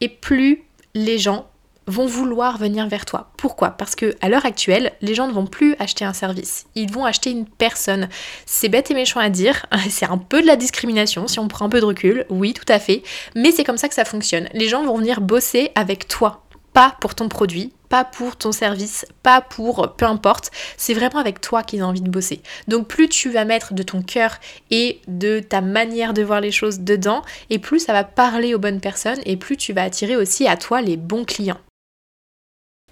et 0.00 0.08
plus 0.08 0.64
les 0.94 1.18
gens 1.18 1.48
vont 1.86 2.06
vouloir 2.06 2.58
venir 2.58 2.88
vers 2.88 3.04
toi. 3.04 3.30
Pourquoi? 3.36 3.70
Parce 3.70 3.94
que 3.94 4.14
à 4.20 4.28
l'heure 4.28 4.46
actuelle, 4.46 4.92
les 5.00 5.14
gens 5.14 5.26
ne 5.26 5.32
vont 5.32 5.46
plus 5.46 5.74
acheter 5.78 6.04
un 6.04 6.12
service, 6.12 6.66
ils 6.74 6.90
vont 6.90 7.04
acheter 7.04 7.30
une 7.30 7.46
personne. 7.46 8.08
C'est 8.46 8.68
bête 8.68 8.90
et 8.90 8.94
méchant 8.94 9.20
à 9.20 9.30
dire, 9.30 9.66
c'est 9.90 10.06
un 10.06 10.18
peu 10.18 10.42
de 10.42 10.46
la 10.46 10.56
discrimination 10.56 11.26
si 11.26 11.38
on 11.38 11.48
prend 11.48 11.66
un 11.66 11.70
peu 11.70 11.80
de 11.80 11.86
recul, 11.86 12.26
oui, 12.30 12.54
tout 12.54 12.70
à 12.70 12.78
fait, 12.78 13.02
mais 13.34 13.52
c'est 13.52 13.64
comme 13.64 13.78
ça 13.78 13.88
que 13.88 13.94
ça 13.94 14.04
fonctionne. 14.04 14.48
Les 14.54 14.68
gens 14.68 14.84
vont 14.84 14.98
venir 14.98 15.20
bosser 15.20 15.72
avec 15.74 16.08
toi, 16.08 16.42
pas 16.72 16.96
pour 17.00 17.14
ton 17.14 17.28
produit, 17.28 17.72
pas 17.88 18.04
pour 18.04 18.36
ton 18.36 18.52
service, 18.52 19.04
pas 19.22 19.42
pour 19.42 19.94
peu 19.96 20.06
importe, 20.06 20.50
c'est 20.78 20.94
vraiment 20.94 21.18
avec 21.18 21.42
toi 21.42 21.62
qu'ils 21.62 21.82
ont 21.82 21.88
envie 21.88 22.00
de 22.00 22.08
bosser. 22.08 22.40
Donc 22.66 22.88
plus 22.88 23.08
tu 23.08 23.28
vas 23.28 23.44
mettre 23.44 23.74
de 23.74 23.82
ton 23.82 24.00
cœur 24.00 24.38
et 24.70 25.00
de 25.08 25.40
ta 25.40 25.60
manière 25.60 26.14
de 26.14 26.22
voir 26.22 26.40
les 26.40 26.52
choses 26.52 26.80
dedans, 26.80 27.22
et 27.50 27.58
plus 27.58 27.80
ça 27.80 27.92
va 27.92 28.04
parler 28.04 28.54
aux 28.54 28.58
bonnes 28.58 28.80
personnes, 28.80 29.20
et 29.26 29.36
plus 29.36 29.58
tu 29.58 29.74
vas 29.74 29.82
attirer 29.82 30.16
aussi 30.16 30.48
à 30.48 30.56
toi 30.56 30.80
les 30.80 30.96
bons 30.96 31.24
clients. 31.24 31.60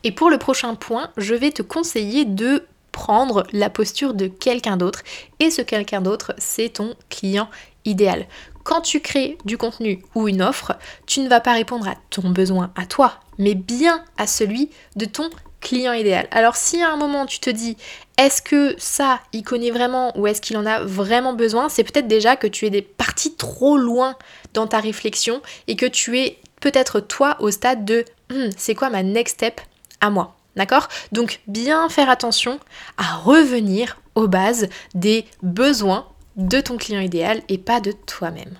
Et 0.04 0.12
pour 0.12 0.30
le 0.30 0.38
prochain 0.38 0.74
point, 0.74 1.10
je 1.16 1.34
vais 1.34 1.50
te 1.50 1.62
conseiller 1.62 2.24
de 2.24 2.66
prendre 2.92 3.44
la 3.52 3.70
posture 3.70 4.14
de 4.14 4.26
quelqu'un 4.26 4.76
d'autre. 4.76 5.02
Et 5.38 5.50
ce 5.50 5.62
quelqu'un 5.62 6.00
d'autre, 6.00 6.34
c'est 6.38 6.70
ton 6.70 6.94
client 7.08 7.48
idéal. 7.84 8.26
Quand 8.62 8.80
tu 8.82 9.00
crées 9.00 9.38
du 9.44 9.56
contenu 9.56 10.02
ou 10.14 10.28
une 10.28 10.42
offre, 10.42 10.72
tu 11.06 11.20
ne 11.20 11.28
vas 11.28 11.40
pas 11.40 11.54
répondre 11.54 11.88
à 11.88 11.94
ton 12.10 12.30
besoin 12.30 12.72
à 12.76 12.86
toi, 12.86 13.14
mais 13.38 13.54
bien 13.54 14.04
à 14.18 14.26
celui 14.26 14.70
de 14.96 15.06
ton 15.06 15.30
client 15.60 15.92
idéal. 15.92 16.26
Alors 16.30 16.56
si 16.56 16.82
à 16.82 16.90
un 16.90 16.96
moment 16.96 17.26
tu 17.26 17.38
te 17.38 17.50
dis 17.50 17.76
est-ce 18.16 18.42
que 18.42 18.74
ça 18.78 19.20
il 19.32 19.42
connaît 19.42 19.70
vraiment 19.70 20.16
ou 20.18 20.26
est-ce 20.26 20.40
qu'il 20.40 20.56
en 20.56 20.66
a 20.66 20.82
vraiment 20.82 21.34
besoin, 21.34 21.68
c'est 21.68 21.84
peut-être 21.84 22.08
déjà 22.08 22.36
que 22.36 22.46
tu 22.46 22.66
es 22.66 22.82
parti 22.82 23.34
trop 23.34 23.76
loin 23.76 24.16
dans 24.54 24.66
ta 24.66 24.80
réflexion 24.80 25.42
et 25.68 25.76
que 25.76 25.86
tu 25.86 26.18
es 26.18 26.38
peut-être 26.60 27.00
toi 27.00 27.36
au 27.40 27.50
stade 27.50 27.84
de 27.84 28.04
hmm, 28.30 28.50
c'est 28.56 28.74
quoi 28.74 28.90
ma 28.90 29.02
next 29.02 29.34
step? 29.34 29.60
À 30.00 30.10
moi. 30.10 30.36
D'accord? 30.56 30.88
Donc 31.12 31.40
bien 31.46 31.88
faire 31.88 32.10
attention 32.10 32.58
à 32.96 33.16
revenir 33.16 33.98
aux 34.14 34.28
bases 34.28 34.68
des 34.94 35.24
besoins 35.42 36.06
de 36.36 36.60
ton 36.60 36.76
client 36.76 37.00
idéal 37.00 37.42
et 37.48 37.58
pas 37.58 37.80
de 37.80 37.92
toi-même. 37.92 38.58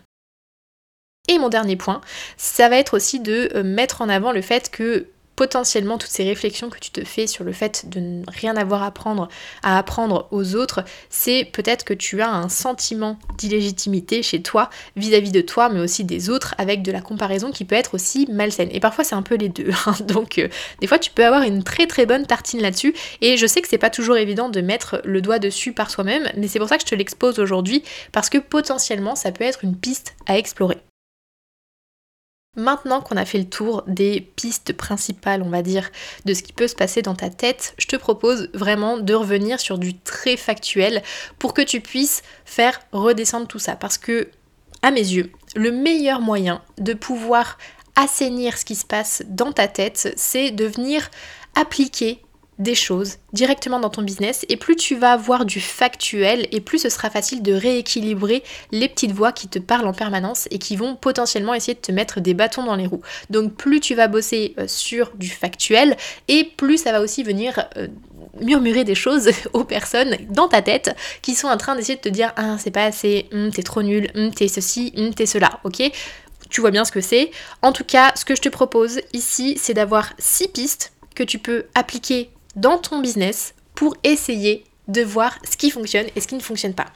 Et 1.29 1.39
mon 1.39 1.49
dernier 1.49 1.77
point, 1.77 2.01
ça 2.37 2.69
va 2.69 2.77
être 2.77 2.95
aussi 2.95 3.21
de 3.21 3.51
euh, 3.55 3.63
mettre 3.63 4.03
en 4.03 4.09
avant 4.09 4.33
le 4.33 4.43
fait 4.43 4.71
que 4.71 5.07
potentiellement 5.41 5.97
toutes 5.97 6.11
ces 6.11 6.25
réflexions 6.25 6.69
que 6.69 6.79
tu 6.79 6.91
te 6.91 7.03
fais 7.03 7.27
sur 7.27 7.45
le 7.45 7.53
fait 7.53 7.89
de 7.89 7.99
ne 7.99 8.23
rien 8.29 8.59
avoir 8.59 8.83
à 8.83 8.89
apprendre, 8.89 9.31
à 9.63 9.79
apprendre 9.79 10.29
aux 10.33 10.55
autres, 10.55 10.85
c'est 11.09 11.49
peut-être 11.51 11.87
que 11.87 11.95
tu 11.95 12.21
as 12.21 12.31
un 12.31 12.51
sentiment 12.51 13.19
d'illégitimité 13.39 14.23
chez 14.23 14.43
toi 14.43 14.69
vis-à-vis 14.97 15.33
de 15.33 15.41
toi, 15.41 15.71
mais 15.71 15.81
aussi 15.81 16.05
des 16.05 16.29
autres, 16.29 16.55
avec 16.59 16.83
de 16.83 16.93
la 16.93 17.01
comparaison 17.01 17.53
qui 17.53 17.65
peut 17.65 17.75
être 17.75 17.95
aussi 17.95 18.27
malsaine. 18.31 18.69
Et 18.71 18.81
parfois 18.81 19.03
c'est 19.03 19.15
un 19.15 19.23
peu 19.23 19.37
les 19.37 19.49
deux. 19.49 19.71
Hein. 19.87 19.95
Donc 20.07 20.37
euh, 20.37 20.49
des 20.83 20.87
fois 20.87 20.99
tu 20.99 21.11
peux 21.11 21.25
avoir 21.25 21.45
une 21.45 21.65
très 21.65 21.87
très 21.87 22.05
bonne 22.05 22.27
tartine 22.27 22.61
là-dessus. 22.61 22.95
Et 23.23 23.39
je 23.39 23.47
sais 23.47 23.63
que 23.63 23.69
c'est 23.69 23.79
pas 23.79 23.89
toujours 23.89 24.19
évident 24.19 24.51
de 24.51 24.61
mettre 24.61 25.01
le 25.07 25.23
doigt 25.23 25.39
dessus 25.39 25.73
par 25.73 25.91
soi-même, 25.91 26.29
mais 26.37 26.49
c'est 26.49 26.59
pour 26.59 26.69
ça 26.69 26.77
que 26.77 26.83
je 26.83 26.91
te 26.91 26.95
l'expose 26.95 27.39
aujourd'hui, 27.39 27.83
parce 28.13 28.29
que 28.29 28.37
potentiellement 28.37 29.17
ça 29.17 29.33
peut 29.33 29.45
être 29.45 29.65
une 29.65 29.75
piste 29.75 30.17
à 30.27 30.37
explorer. 30.37 30.77
Maintenant 32.57 33.01
qu'on 33.01 33.17
a 33.17 33.25
fait 33.25 33.39
le 33.39 33.49
tour 33.49 33.85
des 33.87 34.21
pistes 34.21 34.73
principales, 34.73 35.43
on 35.43 35.51
va 35.51 35.63
dire, 35.63 35.89
de 36.25 36.35
ce 36.35 36.43
qui 36.43 36.53
peut 36.53 36.67
se 36.67 36.75
passer 36.75 37.01
dans 37.01 37.15
ta 37.15 37.31
tête, 37.31 37.75
je 37.79 37.87
te 37.87 37.95
propose 37.95 38.51
vraiment 38.55 38.99
de 38.99 39.15
revenir 39.15 39.61
sur 39.61 39.79
du 39.79 39.97
très 39.97 40.37
factuel 40.37 41.01
pour 41.39 41.55
que 41.55 41.63
tu 41.63 41.81
puisses 41.81 42.23
faire 42.45 42.81
redescendre 42.91 43.47
tout 43.47 43.61
ça. 43.61 43.77
Parce 43.77 43.99
que, 43.99 44.31
à 44.83 44.91
mes 44.91 44.99
yeux, 45.01 45.31
le 45.55 45.71
meilleur 45.71 46.21
moyen 46.21 46.61
de 46.79 46.93
pouvoir 46.93 47.57
assainir 47.95 48.59
ce 48.59 48.65
qui 48.65 48.75
se 48.75 48.85
passe 48.85 49.23
dans 49.29 49.53
ta 49.53 49.69
tête, 49.69 50.13
c'est 50.17 50.51
de 50.51 50.65
venir 50.65 51.09
appliquer 51.55 52.21
des 52.61 52.75
choses 52.75 53.17
directement 53.33 53.81
dans 53.81 53.89
ton 53.89 54.03
business 54.03 54.45
et 54.49 54.57
plus 54.57 54.77
tu 54.77 54.95
vas 54.95 55.13
avoir 55.13 55.45
du 55.45 55.61
factuel 55.61 56.47
et 56.53 56.61
plus 56.61 56.79
ce 56.79 56.91
sera 56.91 57.11
facile 57.11 57.43
de 57.43 57.53
rééquilibrer 57.53 58.45
les 58.71 58.89
petites 58.89 59.13
voix 59.13 59.33
qui 59.33 59.49
te 59.49 59.59
parlent 59.59 59.87
en 59.87 59.95
permanence 59.95 60.47
et 60.51 60.59
qui 60.59 60.77
vont 60.77 60.95
potentiellement 60.95 61.55
essayer 61.55 61.75
de 61.75 61.81
te 61.81 61.91
mettre 61.91 62.21
des 62.21 62.35
bâtons 62.35 62.65
dans 62.65 62.77
les 62.77 62.87
roues. 62.87 63.03
Donc 63.31 63.55
plus 63.55 63.81
tu 63.81 63.95
vas 63.95 64.09
bosser 64.09 64.55
euh, 64.59 64.65
sur 64.69 65.13
du 65.17 65.29
factuel 65.29 65.97
et 66.29 66.45
plus 66.45 66.77
ça 66.77 66.93
va 66.93 67.01
aussi 67.01 67.23
venir 67.23 67.67
euh, 67.79 67.89
murmurer 68.41 68.85
des 68.85 68.95
choses 68.95 69.31
aux 69.55 69.65
personnes 69.65 70.17
dans 70.29 70.47
ta 70.47 70.61
tête 70.61 70.95
qui 71.23 71.35
sont 71.35 71.49
en 71.49 71.57
train 71.57 71.75
d'essayer 71.75 71.97
de 71.97 72.03
te 72.03 72.11
dire 72.11 72.33
ah 72.37 72.57
c'est 72.59 72.71
pas 72.71 72.85
assez, 72.85 73.27
hum, 73.33 73.51
t'es 73.51 73.63
trop 73.63 73.83
nul, 73.83 74.11
hum, 74.15 74.35
t'es 74.35 74.49
ceci, 74.49 74.93
hum, 74.99 75.15
t'es 75.15 75.27
cela, 75.27 75.61
ok? 75.65 75.91
Tu 76.51 76.61
vois 76.61 76.73
bien 76.73 76.85
ce 76.85 76.93
que 76.93 77.01
c'est. 77.01 77.31
En 77.63 77.73
tout 77.73 77.85
cas, 77.85 78.13
ce 78.17 78.25
que 78.25 78.35
je 78.35 78.43
te 78.43 78.49
propose 78.49 79.01
ici, 79.13 79.57
c'est 79.57 79.73
d'avoir 79.73 80.13
six 80.19 80.49
pistes 80.49 80.93
que 81.15 81.23
tu 81.23 81.39
peux 81.39 81.67
appliquer 81.75 82.31
dans 82.57 82.79
ton 82.79 83.01
business 83.01 83.55
pour 83.75 83.97
essayer 84.05 84.65
de 84.89 85.03
voir 85.03 85.39
ce 85.49 85.57
qui 85.57 85.71
fonctionne 85.71 86.07
et 86.17 86.21
ce 86.21 86.27
qui 86.27 86.35
ne 86.35 86.41
fonctionne 86.41 86.75
pas. 86.75 86.87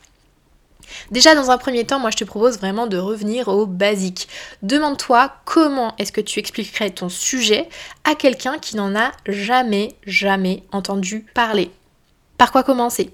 Déjà 1.11 1.35
dans 1.35 1.51
un 1.51 1.59
premier 1.59 1.85
temps, 1.85 1.99
moi 1.99 2.11
je 2.11 2.17
te 2.17 2.25
propose 2.25 2.59
vraiment 2.59 2.87
de 2.87 2.99
revenir 2.99 3.49
au 3.49 3.67
basique. 3.67 4.29
Demande-toi 4.63 5.33
comment 5.45 5.95
est-ce 5.99 6.13
que 6.13 6.21
tu 6.21 6.41
expliquerais 6.41 6.91
ton 6.91 7.09
sujet 7.09 7.69
à 8.05 8.15
quelqu'un 8.15 8.59
qui 8.59 8.77
n'en 8.77 8.95
a 8.95 9.13
jamais, 9.27 9.95
jamais 10.07 10.63
entendu 10.73 11.27
parler. 11.35 11.71
Par 12.37 12.53
quoi 12.53 12.63
commencer? 12.63 13.11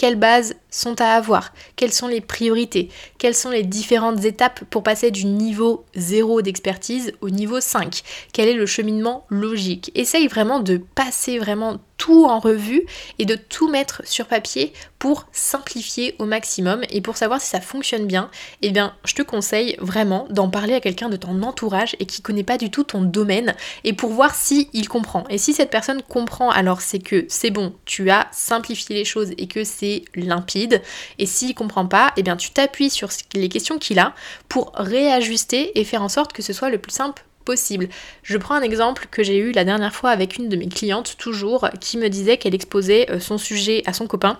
Quelles 0.00 0.16
bases 0.16 0.54
sont 0.70 0.98
à 1.02 1.08
avoir 1.08 1.52
Quelles 1.76 1.92
sont 1.92 2.08
les 2.08 2.22
priorités 2.22 2.88
Quelles 3.18 3.34
sont 3.34 3.50
les 3.50 3.64
différentes 3.64 4.24
étapes 4.24 4.64
pour 4.70 4.82
passer 4.82 5.10
du 5.10 5.26
niveau 5.26 5.84
0 5.94 6.40
d'expertise 6.40 7.12
au 7.20 7.28
niveau 7.28 7.60
5 7.60 8.00
Quel 8.32 8.48
est 8.48 8.54
le 8.54 8.64
cheminement 8.64 9.26
logique? 9.28 9.92
Essaye 9.94 10.26
vraiment 10.26 10.60
de 10.60 10.78
passer 10.78 11.38
vraiment 11.38 11.80
tout 12.00 12.24
en 12.24 12.40
revue 12.40 12.86
et 13.18 13.26
de 13.26 13.34
tout 13.34 13.68
mettre 13.68 14.00
sur 14.06 14.26
papier 14.26 14.72
pour 14.98 15.26
simplifier 15.32 16.14
au 16.18 16.24
maximum 16.24 16.82
et 16.88 17.02
pour 17.02 17.18
savoir 17.18 17.42
si 17.42 17.48
ça 17.48 17.60
fonctionne 17.60 18.06
bien, 18.06 18.30
eh 18.62 18.70
bien 18.70 18.94
je 19.04 19.14
te 19.14 19.20
conseille 19.20 19.76
vraiment 19.80 20.26
d'en 20.30 20.48
parler 20.48 20.72
à 20.72 20.80
quelqu'un 20.80 21.10
de 21.10 21.16
ton 21.16 21.42
entourage 21.42 21.96
et 22.00 22.06
qui 22.06 22.22
connaît 22.22 22.42
pas 22.42 22.56
du 22.56 22.70
tout 22.70 22.84
ton 22.84 23.02
domaine 23.02 23.54
et 23.84 23.92
pour 23.92 24.10
voir 24.10 24.34
si 24.34 24.70
il 24.72 24.88
comprend. 24.88 25.24
Et 25.28 25.36
si 25.36 25.52
cette 25.52 25.70
personne 25.70 26.00
comprend, 26.00 26.48
alors 26.50 26.80
c'est 26.80 27.00
que 27.00 27.26
c'est 27.28 27.50
bon, 27.50 27.74
tu 27.84 28.08
as 28.08 28.28
simplifié 28.32 28.96
les 28.96 29.04
choses 29.04 29.32
et 29.36 29.46
que 29.46 29.62
c'est 29.62 30.04
limpide. 30.14 30.80
Et 31.18 31.26
s'il 31.26 31.54
comprend 31.54 31.86
pas, 31.86 32.14
eh 32.16 32.22
bien 32.22 32.36
tu 32.36 32.50
t'appuies 32.50 32.88
sur 32.88 33.10
les 33.34 33.50
questions 33.50 33.78
qu'il 33.78 33.98
a 33.98 34.14
pour 34.48 34.72
réajuster 34.74 35.78
et 35.78 35.84
faire 35.84 36.02
en 36.02 36.08
sorte 36.08 36.32
que 36.32 36.42
ce 36.42 36.54
soit 36.54 36.70
le 36.70 36.78
plus 36.78 36.92
simple 36.92 37.22
possible. 37.44 37.88
Je 38.22 38.38
prends 38.38 38.54
un 38.54 38.62
exemple 38.62 39.06
que 39.10 39.22
j'ai 39.22 39.38
eu 39.38 39.52
la 39.52 39.64
dernière 39.64 39.94
fois 39.94 40.10
avec 40.10 40.36
une 40.36 40.48
de 40.48 40.56
mes 40.56 40.68
clientes, 40.68 41.16
toujours, 41.18 41.68
qui 41.80 41.98
me 41.98 42.08
disait 42.08 42.36
qu'elle 42.36 42.54
exposait 42.54 43.10
euh, 43.10 43.20
son 43.20 43.38
sujet 43.38 43.82
à 43.86 43.92
son 43.92 44.06
copain 44.06 44.38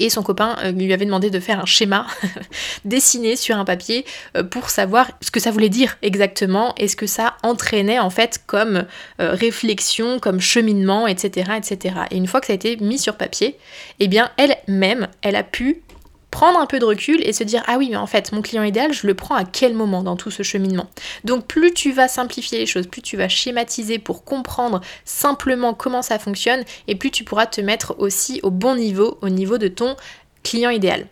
et 0.00 0.10
son 0.10 0.22
copain 0.22 0.56
euh, 0.62 0.70
lui 0.70 0.92
avait 0.92 1.06
demandé 1.06 1.28
de 1.28 1.40
faire 1.40 1.60
un 1.60 1.66
schéma 1.66 2.06
dessiné 2.84 3.34
sur 3.34 3.58
un 3.58 3.64
papier 3.64 4.04
euh, 4.36 4.44
pour 4.44 4.70
savoir 4.70 5.10
ce 5.20 5.30
que 5.30 5.40
ça 5.40 5.50
voulait 5.50 5.68
dire 5.68 5.96
exactement 6.02 6.74
et 6.76 6.86
ce 6.86 6.94
que 6.94 7.06
ça 7.06 7.36
entraînait 7.42 7.98
en 7.98 8.10
fait 8.10 8.40
comme 8.46 8.84
réflexion, 9.18 10.20
comme 10.20 10.40
cheminement, 10.40 11.06
etc., 11.06 11.52
etc. 11.56 11.94
Et 12.10 12.16
une 12.16 12.26
fois 12.26 12.40
que 12.40 12.46
ça 12.46 12.52
a 12.52 12.56
été 12.56 12.76
mis 12.76 12.98
sur 12.98 13.16
papier, 13.16 13.58
eh 13.98 14.08
bien 14.08 14.30
elle-même, 14.36 15.08
elle 15.22 15.36
a 15.36 15.42
pu 15.42 15.82
prendre 16.30 16.58
un 16.58 16.66
peu 16.66 16.78
de 16.78 16.84
recul 16.84 17.20
et 17.26 17.32
se 17.32 17.44
dire 17.44 17.62
ah 17.66 17.78
oui 17.78 17.88
mais 17.90 17.96
en 17.96 18.06
fait 18.06 18.32
mon 18.32 18.42
client 18.42 18.62
idéal 18.62 18.92
je 18.92 19.06
le 19.06 19.14
prends 19.14 19.34
à 19.34 19.44
quel 19.44 19.74
moment 19.74 20.02
dans 20.02 20.16
tout 20.16 20.30
ce 20.30 20.42
cheminement? 20.42 20.88
Donc 21.24 21.46
plus 21.46 21.72
tu 21.72 21.92
vas 21.92 22.08
simplifier 22.08 22.58
les 22.58 22.66
choses 22.66 22.86
plus 22.86 23.02
tu 23.02 23.16
vas 23.16 23.28
schématiser 23.28 23.98
pour 23.98 24.24
comprendre 24.24 24.80
simplement 25.04 25.74
comment 25.74 26.02
ça 26.02 26.18
fonctionne 26.18 26.64
et 26.86 26.94
plus 26.94 27.10
tu 27.10 27.24
pourras 27.24 27.46
te 27.46 27.60
mettre 27.60 27.94
aussi 27.98 28.40
au 28.42 28.50
bon 28.50 28.76
niveau 28.76 29.18
au 29.22 29.28
niveau 29.28 29.58
de 29.58 29.68
ton 29.68 29.96
client 30.42 30.70
idéal 30.70 31.06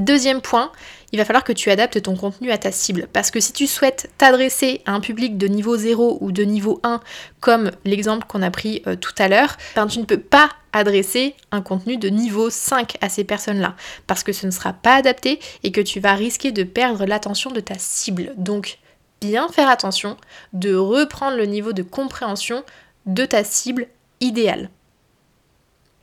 Deuxième 0.00 0.40
point, 0.40 0.72
il 1.12 1.18
va 1.18 1.26
falloir 1.26 1.44
que 1.44 1.52
tu 1.52 1.68
adaptes 1.68 2.00
ton 2.00 2.16
contenu 2.16 2.50
à 2.50 2.58
ta 2.58 2.72
cible. 2.72 3.06
Parce 3.12 3.30
que 3.30 3.38
si 3.38 3.52
tu 3.52 3.66
souhaites 3.66 4.10
t'adresser 4.16 4.80
à 4.86 4.92
un 4.92 5.00
public 5.00 5.36
de 5.36 5.46
niveau 5.46 5.76
0 5.76 6.18
ou 6.22 6.32
de 6.32 6.42
niveau 6.42 6.80
1, 6.84 7.00
comme 7.40 7.70
l'exemple 7.84 8.24
qu'on 8.26 8.40
a 8.40 8.50
pris 8.50 8.82
euh, 8.86 8.96
tout 8.96 9.12
à 9.18 9.28
l'heure, 9.28 9.58
ben, 9.76 9.86
tu 9.88 9.98
ne 9.98 10.04
peux 10.04 10.20
pas 10.20 10.48
adresser 10.72 11.34
un 11.50 11.60
contenu 11.60 11.98
de 11.98 12.08
niveau 12.08 12.48
5 12.48 12.96
à 13.02 13.10
ces 13.10 13.24
personnes-là. 13.24 13.74
Parce 14.06 14.22
que 14.22 14.32
ce 14.32 14.46
ne 14.46 14.52
sera 14.52 14.72
pas 14.72 14.94
adapté 14.94 15.38
et 15.64 15.72
que 15.72 15.82
tu 15.82 16.00
vas 16.00 16.14
risquer 16.14 16.50
de 16.50 16.62
perdre 16.62 17.04
l'attention 17.04 17.50
de 17.50 17.60
ta 17.60 17.74
cible. 17.76 18.32
Donc, 18.38 18.78
bien 19.20 19.48
faire 19.48 19.68
attention 19.68 20.16
de 20.54 20.74
reprendre 20.74 21.36
le 21.36 21.44
niveau 21.44 21.74
de 21.74 21.82
compréhension 21.82 22.64
de 23.04 23.26
ta 23.26 23.44
cible 23.44 23.86
idéale. 24.20 24.70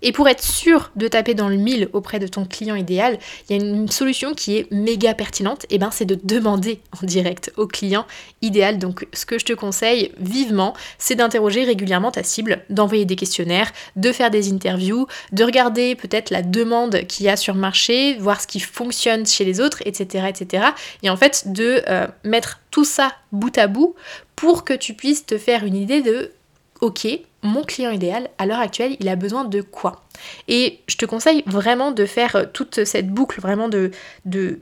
Et 0.02 0.12
pour 0.12 0.28
être 0.28 0.44
sûr 0.44 0.92
de 0.96 1.08
taper 1.08 1.34
dans 1.34 1.50
le 1.50 1.56
mille 1.56 1.90
auprès 1.94 2.20
de 2.20 2.28
ton 2.28 2.46
client 2.46 2.76
idéal, 2.76 3.18
il 3.50 3.58
y 3.58 3.60
a 3.60 3.64
une 3.64 3.90
solution 3.90 4.34
qui 4.34 4.58
est 4.58 4.72
méga 4.72 5.14
pertinente, 5.14 5.66
et 5.70 5.80
ben 5.80 5.90
c'est 5.92 6.06
de 6.06 6.20
demander 6.24 6.82
en 7.02 7.06
direct 7.06 7.52
au 7.58 7.66
client 7.66 8.06
idéal. 8.42 8.78
Donc 8.78 9.08
ce 9.14 9.26
que 9.26 9.40
je 9.40 9.46
te 9.46 9.54
conseille 9.54 10.12
vivement, 10.20 10.76
c'est 11.00 11.16
d'interroger 11.16 11.64
régulièrement 11.64 12.12
ta 12.12 12.24
cible, 12.24 12.64
d'envoyer 12.70 13.06
des 13.06 13.16
questionnaires, 13.16 13.72
de 13.96 14.12
faire 14.12 14.30
des 14.30 14.52
interviews, 14.52 15.08
de 15.32 15.44
regarder 15.44 15.96
peut-être 15.96 16.30
la 16.30 16.44
demande 16.44 17.06
qu'il 17.08 17.26
y 17.26 17.30
a 17.30 17.36
sur 17.36 17.56
le 17.56 17.60
marché, 17.60 18.18
voir 18.20 18.40
ce 18.40 18.48
qui 18.48 18.60
fonctionne 18.60 19.26
chez 19.26 19.46
les 19.46 19.60
autres, 19.60 19.82
etc. 19.86 20.28
etc. 20.30 20.68
Et 21.02 21.10
en 21.10 21.18
fait 21.18 21.52
de 21.52 21.82
euh, 21.88 22.08
mettre 22.24 22.60
tout 22.70 22.86
ça 22.86 23.14
bout 23.32 23.58
à 23.58 23.66
bout 23.68 23.96
pour 24.36 24.64
que 24.64 24.74
tu 24.74 24.94
puisses 24.94 25.26
te 25.26 25.38
faire 25.38 25.64
une 25.64 25.76
idée 25.76 26.02
de 26.02 26.32
ok, 26.82 27.08
mon 27.44 27.64
client 27.64 27.92
idéal, 27.92 28.30
à 28.38 28.46
l'heure 28.46 28.60
actuelle, 28.60 28.98
il 29.00 29.10
a 29.10 29.16
besoin 29.16 29.46
de 29.46 29.62
quoi? 29.62 30.04
Et 30.48 30.80
je 30.88 30.98
te 30.98 31.06
conseille 31.06 31.44
vraiment 31.46 31.92
de 31.92 32.06
faire 32.06 32.36
euh, 32.36 32.46
toute 32.52 32.84
cette 32.86 33.10
boucle, 33.10 33.42
vraiment 33.42 33.70
de, 33.70 33.92
de 34.26 34.60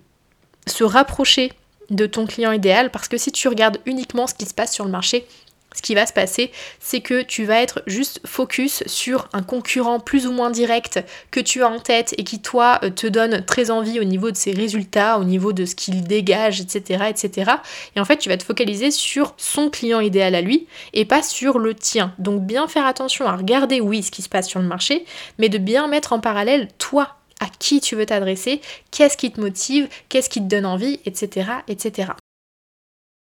se 0.68 0.84
rapprocher 0.84 1.52
de 1.90 2.06
ton 2.06 2.26
client 2.26 2.52
idéal, 2.52 2.92
parce 2.92 3.08
que 3.08 3.18
si 3.18 3.32
tu 3.32 3.48
regardes 3.48 3.78
uniquement 3.86 4.28
ce 4.28 4.34
qui 4.34 4.46
se 4.46 4.54
passe 4.54 4.74
sur 4.74 4.86
le 4.86 4.92
marché, 4.92 5.28
ce 5.76 5.82
qui 5.82 5.94
va 5.94 6.06
se 6.06 6.14
passer, 6.14 6.52
c'est 6.80 7.02
que 7.02 7.22
tu 7.22 7.46
vas 7.46 7.62
être 7.62 7.82
juste 7.86 8.22
focus 8.26 8.84
sur 8.86 9.28
un 9.34 9.44
concurrent 9.44 10.00
plus 10.00 10.26
ou 10.26 10.32
moins 10.32 10.50
direct 10.50 11.04
que 11.32 11.40
tu 11.40 11.64
as 11.64 11.70
en 11.70 11.80
tête 11.80 12.16
et 12.18 12.24
qui 12.24 12.42
toi 12.42 12.80
euh, 12.84 12.90
te 12.90 13.08
donne 13.08 13.44
très 13.46 13.72
envie 13.72 14.00
au 14.00 14.04
niveau 14.04 14.32
de 14.32 14.38
ses 14.38 14.52
résultats, 14.52 15.20
au 15.20 15.24
niveau 15.24 15.54
de 15.54 15.66
ce 15.66 15.76
qu'il 15.76 16.04
dégage, 16.04 16.62
etc., 16.62 17.06
etc. 17.10 17.52
Et 17.96 18.00
en 18.00 18.06
fait, 18.06 18.18
tu 18.18 18.30
vas 18.30 18.38
te 18.38 18.44
focaliser 18.44 18.92
sur 18.92 19.34
son 19.38 19.70
client 19.70 20.00
idéal 20.00 20.36
à 20.36 20.42
lui 20.42 20.68
et 20.94 21.06
pas 21.06 21.22
sur 21.22 21.60
le 21.60 21.74
tien. 21.74 22.14
Donc 22.20 22.42
bien 22.42 22.68
faire 22.68 22.86
attention 22.86 23.26
à 23.26 23.36
regarder, 23.36 23.82
oui, 23.82 24.04
ce 24.04 24.12
qui 24.12 24.22
se 24.22 24.30
passe 24.30 24.48
sur 24.48 24.62
le 24.62 24.68
marché, 24.68 25.06
mais 25.40 25.50
de 25.50 25.58
bien 25.58 25.88
mettre 25.88 26.14
en 26.14 26.20
parallèle 26.20 26.70
toi 26.78 27.18
à 27.42 27.48
qui 27.60 27.82
tu 27.82 27.96
veux 27.96 28.06
t'adresser, 28.06 28.62
qu'est-ce 28.92 29.18
qui 29.18 29.32
te 29.32 29.42
motive, 29.42 29.90
qu'est-ce 30.08 30.30
qui 30.30 30.40
te 30.40 30.48
donne 30.48 30.66
envie, 30.66 31.00
etc., 31.06 31.50
etc. 31.68 32.14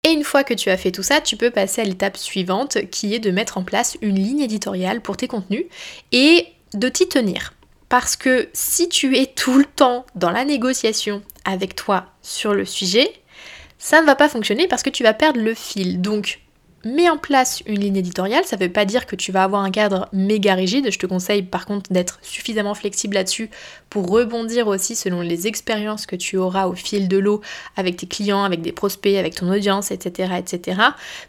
Et 0.02 0.12
une 0.12 0.24
fois 0.24 0.44
que 0.44 0.54
tu 0.54 0.70
as 0.70 0.78
fait 0.78 0.92
tout 0.92 1.02
ça, 1.02 1.20
tu 1.20 1.36
peux 1.36 1.50
passer 1.50 1.82
à 1.82 1.84
l'étape 1.84 2.16
suivante 2.16 2.78
qui 2.90 3.14
est 3.14 3.18
de 3.18 3.30
mettre 3.30 3.58
en 3.58 3.64
place 3.64 3.98
une 4.00 4.16
ligne 4.16 4.40
éditoriale 4.40 5.02
pour 5.02 5.18
tes 5.18 5.28
contenus 5.28 5.64
et 6.10 6.46
de 6.72 6.88
t'y 6.88 7.06
tenir. 7.06 7.52
Parce 7.90 8.16
que 8.16 8.48
si 8.54 8.88
tu 8.88 9.18
es 9.18 9.26
tout 9.26 9.58
le 9.58 9.66
temps 9.66 10.06
dans 10.14 10.30
la 10.30 10.46
négociation 10.46 11.22
avec 11.44 11.74
toi 11.76 12.06
sur 12.22 12.54
le 12.54 12.64
sujet, 12.64 13.12
ça 13.78 14.00
ne 14.00 14.06
va 14.06 14.14
pas 14.14 14.30
fonctionner 14.30 14.68
parce 14.68 14.82
que 14.82 14.88
tu 14.88 15.02
vas 15.02 15.12
perdre 15.12 15.40
le 15.40 15.52
fil. 15.52 16.00
Donc 16.00 16.40
mets 16.84 17.10
en 17.10 17.18
place 17.18 17.62
une 17.66 17.78
ligne 17.78 17.96
éditoriale, 17.96 18.44
ça 18.44 18.56
ne 18.56 18.62
veut 18.62 18.72
pas 18.72 18.84
dire 18.84 19.06
que 19.06 19.16
tu 19.16 19.32
vas 19.32 19.44
avoir 19.44 19.62
un 19.62 19.70
cadre 19.70 20.08
méga 20.12 20.54
rigide, 20.54 20.90
je 20.90 20.98
te 20.98 21.06
conseille 21.06 21.42
par 21.42 21.66
contre 21.66 21.92
d'être 21.92 22.18
suffisamment 22.22 22.74
flexible 22.74 23.14
là-dessus 23.14 23.50
pour 23.88 24.08
rebondir 24.08 24.68
aussi 24.68 24.96
selon 24.96 25.20
les 25.20 25.46
expériences 25.46 26.06
que 26.06 26.16
tu 26.16 26.36
auras 26.36 26.66
au 26.66 26.74
fil 26.74 27.08
de 27.08 27.18
l'eau 27.18 27.40
avec 27.76 27.96
tes 27.96 28.06
clients, 28.06 28.44
avec 28.44 28.62
des 28.62 28.72
prospects, 28.72 29.16
avec 29.16 29.34
ton 29.34 29.50
audience, 29.50 29.90
etc. 29.90 30.34
etc. 30.38 30.80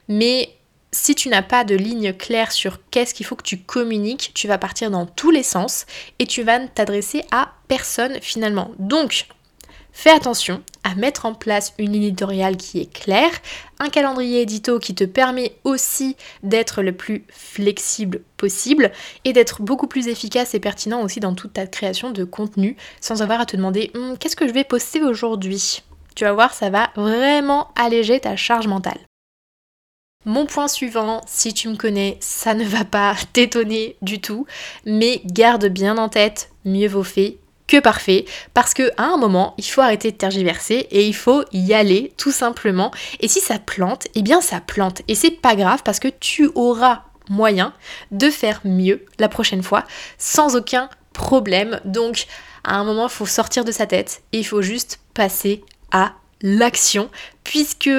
Mais 0.07 0.49
si 0.91 1.15
tu 1.15 1.29
n'as 1.29 1.41
pas 1.41 1.63
de 1.63 1.75
ligne 1.75 2.13
claire 2.13 2.51
sur 2.51 2.79
qu'est-ce 2.91 3.13
qu'il 3.13 3.25
faut 3.25 3.35
que 3.35 3.43
tu 3.43 3.57
communiques, 3.57 4.31
tu 4.33 4.47
vas 4.47 4.57
partir 4.57 4.91
dans 4.91 5.05
tous 5.05 5.31
les 5.31 5.43
sens 5.43 5.85
et 6.19 6.25
tu 6.25 6.43
vas 6.43 6.59
t'adresser 6.67 7.23
à 7.31 7.53
personne 7.67 8.17
finalement. 8.21 8.71
Donc, 8.77 9.27
Fais 9.93 10.09
attention 10.09 10.63
à 10.83 10.95
mettre 10.95 11.25
en 11.25 11.33
place 11.33 11.73
une 11.77 11.93
éditoriale 11.93 12.57
qui 12.57 12.79
est 12.79 12.91
claire, 12.91 13.31
un 13.79 13.89
calendrier 13.89 14.41
édito 14.41 14.79
qui 14.79 14.95
te 14.95 15.03
permet 15.03 15.55
aussi 15.63 16.15
d'être 16.43 16.81
le 16.81 16.93
plus 16.93 17.25
flexible 17.29 18.21
possible 18.37 18.91
et 19.25 19.33
d'être 19.33 19.61
beaucoup 19.61 19.87
plus 19.87 20.07
efficace 20.07 20.55
et 20.55 20.59
pertinent 20.59 21.01
aussi 21.01 21.19
dans 21.19 21.35
toute 21.35 21.53
ta 21.53 21.67
création 21.67 22.11
de 22.11 22.23
contenu 22.23 22.77
sans 22.99 23.21
avoir 23.21 23.41
à 23.41 23.45
te 23.45 23.57
demander 23.57 23.91
hum, 23.93 24.17
qu'est-ce 24.17 24.35
que 24.35 24.47
je 24.47 24.53
vais 24.53 24.63
poster 24.63 25.03
aujourd'hui? 25.03 25.83
Tu 26.15 26.23
vas 26.23 26.33
voir, 26.33 26.53
ça 26.53 26.69
va 26.69 26.89
vraiment 26.95 27.69
alléger 27.75 28.19
ta 28.19 28.35
charge 28.35 28.67
mentale. 28.67 28.99
Mon 30.25 30.45
point 30.45 30.67
suivant, 30.67 31.21
si 31.25 31.51
tu 31.53 31.67
me 31.67 31.75
connais, 31.75 32.17
ça 32.19 32.53
ne 32.53 32.63
va 32.63 32.85
pas 32.85 33.15
t'étonner 33.33 33.97
du 34.01 34.21
tout, 34.21 34.45
mais 34.85 35.21
garde 35.25 35.65
bien 35.65 35.97
en 35.97 36.09
tête, 36.09 36.51
mieux 36.63 36.87
vaut 36.87 37.03
fait 37.03 37.37
parfait 37.79 38.25
parce 38.53 38.73
que 38.73 38.91
à 38.97 39.05
un 39.05 39.17
moment 39.17 39.53
il 39.57 39.63
faut 39.63 39.81
arrêter 39.81 40.11
de 40.11 40.17
tergiverser 40.17 40.87
et 40.91 41.05
il 41.05 41.15
faut 41.15 41.43
y 41.53 41.73
aller 41.73 42.11
tout 42.17 42.31
simplement. 42.31 42.91
Et 43.19 43.27
si 43.27 43.39
ça 43.39 43.59
plante 43.59 44.07
eh 44.15 44.21
bien 44.21 44.41
ça 44.41 44.59
plante. 44.59 45.01
Et 45.07 45.15
c'est 45.15 45.31
pas 45.31 45.55
grave 45.55 45.81
parce 45.83 45.99
que 45.99 46.09
tu 46.09 46.49
auras 46.55 47.03
moyen 47.29 47.73
de 48.11 48.29
faire 48.29 48.59
mieux 48.65 49.05
la 49.19 49.29
prochaine 49.29 49.63
fois 49.63 49.85
sans 50.17 50.55
aucun 50.55 50.89
problème. 51.13 51.79
Donc 51.85 52.25
à 52.63 52.75
un 52.75 52.83
moment 52.83 53.07
il 53.07 53.11
faut 53.11 53.25
sortir 53.25 53.63
de 53.63 53.71
sa 53.71 53.85
tête 53.85 54.23
et 54.33 54.39
il 54.39 54.45
faut 54.45 54.61
juste 54.61 54.99
passer 55.13 55.63
à 55.91 56.13
l'action 56.41 57.09
puisque 57.43 57.89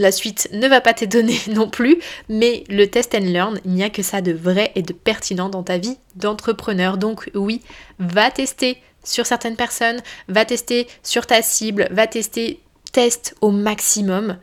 la 0.00 0.12
suite 0.12 0.48
ne 0.52 0.68
va 0.68 0.80
pas 0.80 0.94
t'étonner 0.94 1.38
non 1.48 1.68
plus, 1.68 1.98
mais 2.28 2.64
le 2.68 2.86
test 2.86 3.14
and 3.14 3.24
learn, 3.24 3.60
il 3.64 3.72
n'y 3.72 3.84
a 3.84 3.90
que 3.90 4.02
ça 4.02 4.20
de 4.20 4.32
vrai 4.32 4.72
et 4.74 4.82
de 4.82 4.92
pertinent 4.92 5.48
dans 5.48 5.62
ta 5.62 5.78
vie 5.78 5.98
d'entrepreneur. 6.16 6.96
Donc 6.96 7.30
oui, 7.34 7.62
va 7.98 8.30
tester 8.30 8.78
sur 9.04 9.26
certaines 9.26 9.56
personnes, 9.56 10.00
va 10.28 10.44
tester 10.44 10.86
sur 11.02 11.26
ta 11.26 11.42
cible, 11.42 11.88
va 11.90 12.06
tester, 12.06 12.60
teste 12.92 13.34
au 13.40 13.50
maximum 13.50 14.36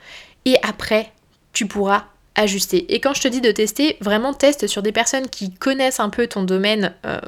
et 0.46 0.58
après, 0.64 1.12
tu 1.54 1.68
pourras 1.68 2.06
ajuster. 2.36 2.94
Et 2.94 3.00
quand 3.00 3.14
je 3.14 3.22
te 3.22 3.28
dis 3.28 3.42
de 3.42 3.52
tester, 3.52 3.98
vraiment 4.00 4.34
teste 4.34 4.68
sur 4.68 4.82
des 4.82 4.92
personnes 4.92 5.28
qui 5.28 5.54
connaissent 5.54 6.00
un 6.00 6.10
peu 6.10 6.28
ton 6.28 6.44
domaine 6.44 6.94
euh, 7.06 7.20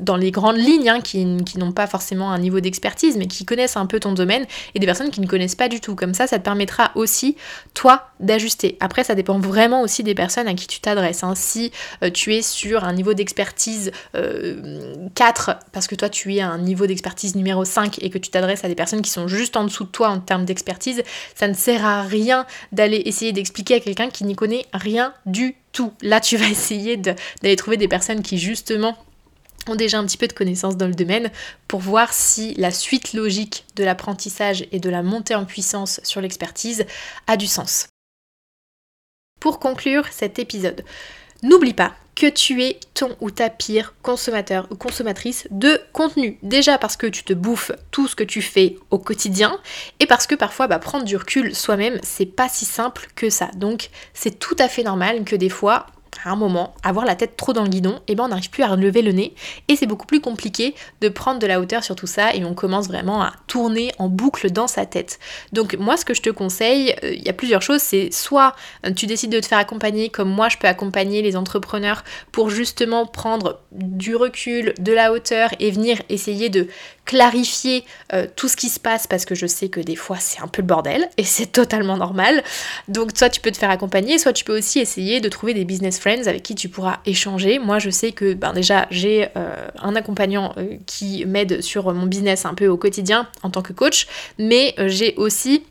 dans 0.00 0.16
les 0.16 0.30
grandes 0.30 0.58
lignes, 0.58 0.88
hein, 0.88 1.00
qui, 1.00 1.24
n'ont 1.24 1.72
pas 1.72 1.86
forcément 1.86 2.30
un 2.30 2.38
niveau 2.38 2.60
d'expertise, 2.60 3.16
mais 3.16 3.26
qui 3.26 3.44
connaissent 3.44 3.76
un 3.76 3.86
peu 3.86 4.00
ton 4.00 4.12
domaine, 4.12 4.46
et 4.74 4.78
des 4.78 4.86
personnes 4.86 5.10
qui 5.10 5.20
ne 5.20 5.26
connaissent 5.26 5.54
pas 5.54 5.68
du 5.68 5.80
tout. 5.80 5.94
Comme 5.94 6.14
ça, 6.14 6.26
ça 6.26 6.38
te 6.38 6.44
permettra 6.44 6.90
aussi, 6.94 7.36
toi, 7.74 8.08
d'ajuster. 8.20 8.76
Après, 8.80 9.04
ça 9.04 9.14
dépend 9.14 9.38
vraiment 9.38 9.82
aussi 9.82 10.02
des 10.02 10.14
personnes 10.14 10.48
à 10.48 10.54
qui 10.54 10.66
tu 10.66 10.80
t'adresses. 10.80 11.22
Hein. 11.22 11.34
Si 11.34 11.72
euh, 12.02 12.10
tu 12.10 12.34
es 12.34 12.42
sur 12.42 12.84
un 12.84 12.92
niveau 12.92 13.14
d'expertise 13.14 13.90
4, 14.12 14.16
euh, 14.16 15.54
parce 15.72 15.86
que 15.86 15.94
toi, 15.94 16.08
tu 16.08 16.34
es 16.34 16.40
à 16.40 16.48
un 16.48 16.58
niveau 16.58 16.86
d'expertise 16.86 17.34
numéro 17.36 17.64
5, 17.64 18.02
et 18.02 18.10
que 18.10 18.18
tu 18.18 18.30
t'adresses 18.30 18.64
à 18.64 18.68
des 18.68 18.74
personnes 18.74 19.02
qui 19.02 19.10
sont 19.10 19.28
juste 19.28 19.56
en 19.56 19.64
dessous 19.64 19.84
de 19.84 19.90
toi 19.90 20.08
en 20.08 20.20
termes 20.20 20.44
d'expertise, 20.44 21.02
ça 21.34 21.48
ne 21.48 21.54
sert 21.54 21.84
à 21.84 22.02
rien 22.02 22.46
d'aller 22.72 23.02
essayer 23.06 23.32
d'expliquer 23.32 23.74
à 23.74 23.80
quelqu'un 23.80 24.08
qui 24.08 24.24
n'y 24.24 24.34
connaît 24.34 24.66
rien 24.72 25.14
du 25.24 25.56
tout. 25.72 25.92
Là, 26.02 26.20
tu 26.20 26.36
vas 26.36 26.48
essayer 26.50 26.96
d'aller 26.96 27.56
trouver 27.56 27.76
des 27.76 27.88
personnes 27.88 28.22
qui, 28.22 28.38
justement, 28.38 28.96
ont 29.68 29.74
déjà 29.74 29.98
un 29.98 30.06
petit 30.06 30.16
peu 30.16 30.28
de 30.28 30.32
connaissances 30.32 30.76
dans 30.76 30.86
le 30.86 30.94
domaine 30.94 31.30
pour 31.68 31.80
voir 31.80 32.12
si 32.12 32.54
la 32.54 32.70
suite 32.70 33.12
logique 33.12 33.64
de 33.76 33.84
l'apprentissage 33.84 34.66
et 34.72 34.80
de 34.80 34.90
la 34.90 35.02
montée 35.02 35.34
en 35.34 35.44
puissance 35.44 36.00
sur 36.04 36.20
l'expertise 36.20 36.86
a 37.26 37.36
du 37.36 37.46
sens. 37.46 37.88
Pour 39.40 39.58
conclure 39.58 40.06
cet 40.10 40.38
épisode, 40.38 40.84
n'oublie 41.42 41.74
pas 41.74 41.94
que 42.16 42.26
tu 42.26 42.62
es 42.62 42.80
ton 42.94 43.14
ou 43.20 43.30
ta 43.30 43.50
pire 43.50 43.94
consommateur 44.02 44.66
ou 44.70 44.74
consommatrice 44.74 45.46
de 45.50 45.80
contenu. 45.92 46.38
Déjà 46.42 46.78
parce 46.78 46.96
que 46.96 47.06
tu 47.06 47.22
te 47.22 47.34
bouffes 47.34 47.72
tout 47.90 48.08
ce 48.08 48.16
que 48.16 48.24
tu 48.24 48.40
fais 48.40 48.78
au 48.90 48.98
quotidien 48.98 49.60
et 50.00 50.06
parce 50.06 50.26
que 50.26 50.34
parfois 50.34 50.66
bah, 50.66 50.78
prendre 50.78 51.04
du 51.04 51.16
recul 51.16 51.54
soi-même 51.54 52.00
c'est 52.02 52.26
pas 52.26 52.48
si 52.48 52.64
simple 52.64 53.08
que 53.14 53.28
ça. 53.28 53.50
Donc 53.56 53.90
c'est 54.14 54.38
tout 54.38 54.56
à 54.58 54.68
fait 54.68 54.82
normal 54.82 55.24
que 55.24 55.36
des 55.36 55.50
fois 55.50 55.86
à 56.26 56.34
moment, 56.34 56.74
avoir 56.82 57.06
la 57.06 57.14
tête 57.14 57.36
trop 57.36 57.52
dans 57.52 57.62
le 57.62 57.68
guidon, 57.68 58.00
et 58.08 58.16
ben 58.16 58.24
on 58.24 58.28
n'arrive 58.28 58.50
plus 58.50 58.64
à 58.64 58.66
relever 58.66 59.00
le 59.00 59.12
nez 59.12 59.32
et 59.68 59.76
c'est 59.76 59.86
beaucoup 59.86 60.06
plus 60.06 60.20
compliqué 60.20 60.74
de 61.00 61.08
prendre 61.08 61.38
de 61.38 61.46
la 61.46 61.60
hauteur 61.60 61.84
sur 61.84 61.94
tout 61.94 62.08
ça 62.08 62.34
et 62.34 62.44
on 62.44 62.52
commence 62.52 62.88
vraiment 62.88 63.22
à 63.22 63.32
tourner 63.46 63.92
en 63.98 64.08
boucle 64.08 64.50
dans 64.50 64.66
sa 64.66 64.86
tête. 64.86 65.20
Donc 65.52 65.76
moi 65.78 65.96
ce 65.96 66.04
que 66.04 66.14
je 66.14 66.22
te 66.22 66.30
conseille, 66.30 66.94
euh, 67.04 67.14
il 67.14 67.22
y 67.22 67.28
a 67.28 67.32
plusieurs 67.32 67.62
choses, 67.62 67.80
c'est 67.80 68.12
soit 68.12 68.56
euh, 68.84 68.92
tu 68.92 69.06
décides 69.06 69.30
de 69.30 69.38
te 69.38 69.46
faire 69.46 69.58
accompagner 69.58 70.08
comme 70.08 70.28
moi 70.28 70.48
je 70.48 70.56
peux 70.56 70.66
accompagner 70.66 71.22
les 71.22 71.36
entrepreneurs 71.36 72.02
pour 72.32 72.50
justement 72.50 73.06
prendre 73.06 73.60
du 73.70 74.16
recul, 74.16 74.74
de 74.80 74.92
la 74.92 75.12
hauteur 75.12 75.50
et 75.60 75.70
venir 75.70 76.02
essayer 76.08 76.48
de 76.48 76.66
clarifier 77.06 77.84
euh, 78.12 78.26
tout 78.36 78.48
ce 78.48 78.56
qui 78.56 78.68
se 78.68 78.78
passe 78.78 79.06
parce 79.06 79.24
que 79.24 79.34
je 79.34 79.46
sais 79.46 79.68
que 79.68 79.80
des 79.80 79.96
fois 79.96 80.18
c'est 80.20 80.42
un 80.42 80.48
peu 80.48 80.60
le 80.60 80.66
bordel 80.66 81.08
et 81.16 81.24
c'est 81.36 81.46
totalement 81.46 81.96
normal. 81.96 82.42
Donc 82.88 83.12
soit 83.16 83.30
tu 83.30 83.40
peux 83.40 83.50
te 83.50 83.56
faire 83.56 83.70
accompagner, 83.70 84.18
soit 84.18 84.34
tu 84.34 84.44
peux 84.44 84.56
aussi 84.56 84.80
essayer 84.80 85.20
de 85.20 85.28
trouver 85.30 85.54
des 85.54 85.64
business 85.64 85.98
friends 85.98 86.26
avec 86.26 86.42
qui 86.42 86.54
tu 86.54 86.68
pourras 86.68 86.98
échanger. 87.06 87.58
Moi 87.58 87.78
je 87.78 87.88
sais 87.88 88.12
que 88.12 88.34
ben, 88.34 88.52
déjà 88.52 88.86
j'ai 88.90 89.28
euh, 89.36 89.68
un 89.80 89.96
accompagnant 89.96 90.52
euh, 90.58 90.76
qui 90.86 91.24
m'aide 91.24 91.62
sur 91.62 91.94
mon 91.94 92.06
business 92.06 92.44
un 92.44 92.54
peu 92.54 92.66
au 92.66 92.76
quotidien 92.76 93.28
en 93.42 93.50
tant 93.50 93.62
que 93.62 93.72
coach, 93.72 94.06
mais 94.38 94.74
j'ai 94.86 95.14
aussi 95.16 95.62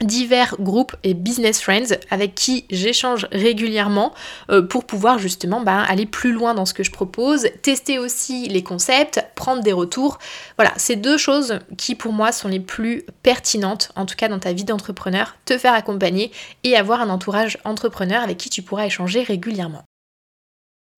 divers 0.00 0.56
groupes 0.60 0.94
et 1.04 1.14
business 1.14 1.60
friends 1.60 1.96
avec 2.10 2.34
qui 2.34 2.64
j'échange 2.70 3.26
régulièrement 3.32 4.12
euh, 4.50 4.62
pour 4.62 4.84
pouvoir 4.84 5.18
justement 5.18 5.60
bah, 5.60 5.82
aller 5.82 6.06
plus 6.06 6.32
loin 6.32 6.54
dans 6.54 6.66
ce 6.66 6.74
que 6.74 6.82
je 6.82 6.90
propose, 6.90 7.48
tester 7.62 7.98
aussi 7.98 8.48
les 8.48 8.62
concepts, 8.62 9.24
prendre 9.34 9.62
des 9.62 9.72
retours. 9.72 10.18
Voilà, 10.56 10.72
c'est 10.76 10.96
deux 10.96 11.18
choses 11.18 11.58
qui 11.76 11.94
pour 11.94 12.12
moi 12.12 12.32
sont 12.32 12.48
les 12.48 12.60
plus 12.60 13.04
pertinentes, 13.22 13.92
en 13.96 14.06
tout 14.06 14.16
cas 14.16 14.28
dans 14.28 14.38
ta 14.38 14.52
vie 14.52 14.64
d'entrepreneur, 14.64 15.36
te 15.44 15.58
faire 15.58 15.74
accompagner 15.74 16.30
et 16.64 16.76
avoir 16.76 17.00
un 17.00 17.10
entourage 17.10 17.58
entrepreneur 17.64 18.22
avec 18.22 18.38
qui 18.38 18.50
tu 18.50 18.62
pourras 18.62 18.86
échanger 18.86 19.22
régulièrement. 19.22 19.84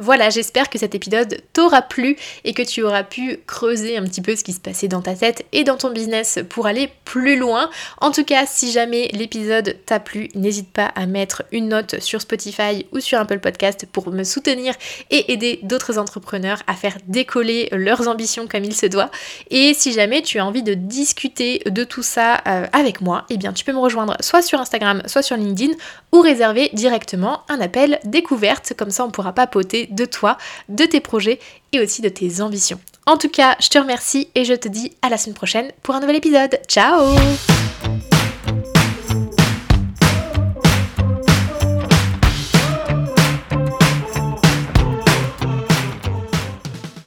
Voilà, 0.00 0.30
j'espère 0.30 0.70
que 0.70 0.78
cet 0.78 0.94
épisode 0.94 1.42
t'aura 1.52 1.82
plu 1.82 2.16
et 2.44 2.54
que 2.54 2.62
tu 2.62 2.82
auras 2.82 3.02
pu 3.02 3.38
creuser 3.46 3.98
un 3.98 4.04
petit 4.04 4.22
peu 4.22 4.34
ce 4.34 4.42
qui 4.42 4.54
se 4.54 4.60
passait 4.60 4.88
dans 4.88 5.02
ta 5.02 5.14
tête 5.14 5.44
et 5.52 5.62
dans 5.62 5.76
ton 5.76 5.90
business 5.90 6.38
pour 6.48 6.66
aller 6.66 6.88
plus 7.04 7.36
loin. 7.36 7.68
En 8.00 8.10
tout 8.10 8.24
cas, 8.24 8.46
si 8.46 8.72
jamais 8.72 9.08
l'épisode 9.12 9.76
t'a 9.84 10.00
plu, 10.00 10.28
n'hésite 10.34 10.72
pas 10.72 10.86
à 10.86 11.04
mettre 11.04 11.42
une 11.52 11.68
note 11.68 12.00
sur 12.00 12.22
Spotify 12.22 12.86
ou 12.92 13.00
sur 13.00 13.18
Apple 13.18 13.40
Podcast 13.40 13.86
pour 13.92 14.10
me 14.10 14.24
soutenir 14.24 14.74
et 15.10 15.32
aider 15.34 15.60
d'autres 15.64 15.98
entrepreneurs 15.98 16.62
à 16.66 16.72
faire 16.72 16.96
décoller 17.06 17.68
leurs 17.70 18.08
ambitions 18.08 18.46
comme 18.48 18.64
il 18.64 18.74
se 18.74 18.86
doit. 18.86 19.10
Et 19.50 19.74
si 19.74 19.92
jamais 19.92 20.22
tu 20.22 20.38
as 20.38 20.46
envie 20.46 20.62
de 20.62 20.72
discuter 20.72 21.60
de 21.66 21.84
tout 21.84 22.02
ça 22.02 22.40
euh, 22.48 22.66
avec 22.72 23.02
moi, 23.02 23.26
eh 23.28 23.36
bien 23.36 23.52
tu 23.52 23.66
peux 23.66 23.72
me 23.72 23.78
rejoindre 23.78 24.16
soit 24.20 24.40
sur 24.40 24.60
Instagram, 24.60 25.02
soit 25.04 25.20
sur 25.20 25.36
LinkedIn 25.36 25.74
ou 26.12 26.20
réserver 26.20 26.70
directement 26.72 27.42
un 27.50 27.60
appel 27.60 28.00
découverte, 28.04 28.72
comme 28.78 28.90
ça 28.90 29.04
on 29.04 29.10
pourra 29.10 29.34
papoter 29.34 29.89
de 29.90 30.04
toi, 30.04 30.38
de 30.68 30.84
tes 30.84 31.00
projets 31.00 31.38
et 31.72 31.80
aussi 31.80 32.02
de 32.02 32.08
tes 32.08 32.40
ambitions. 32.40 32.80
En 33.06 33.16
tout 33.16 33.28
cas, 33.28 33.56
je 33.60 33.68
te 33.68 33.78
remercie 33.78 34.28
et 34.34 34.44
je 34.44 34.54
te 34.54 34.68
dis 34.68 34.92
à 35.02 35.08
la 35.08 35.18
semaine 35.18 35.34
prochaine 35.34 35.72
pour 35.82 35.94
un 35.94 36.00
nouvel 36.00 36.16
épisode. 36.16 36.60
Ciao 36.68 37.14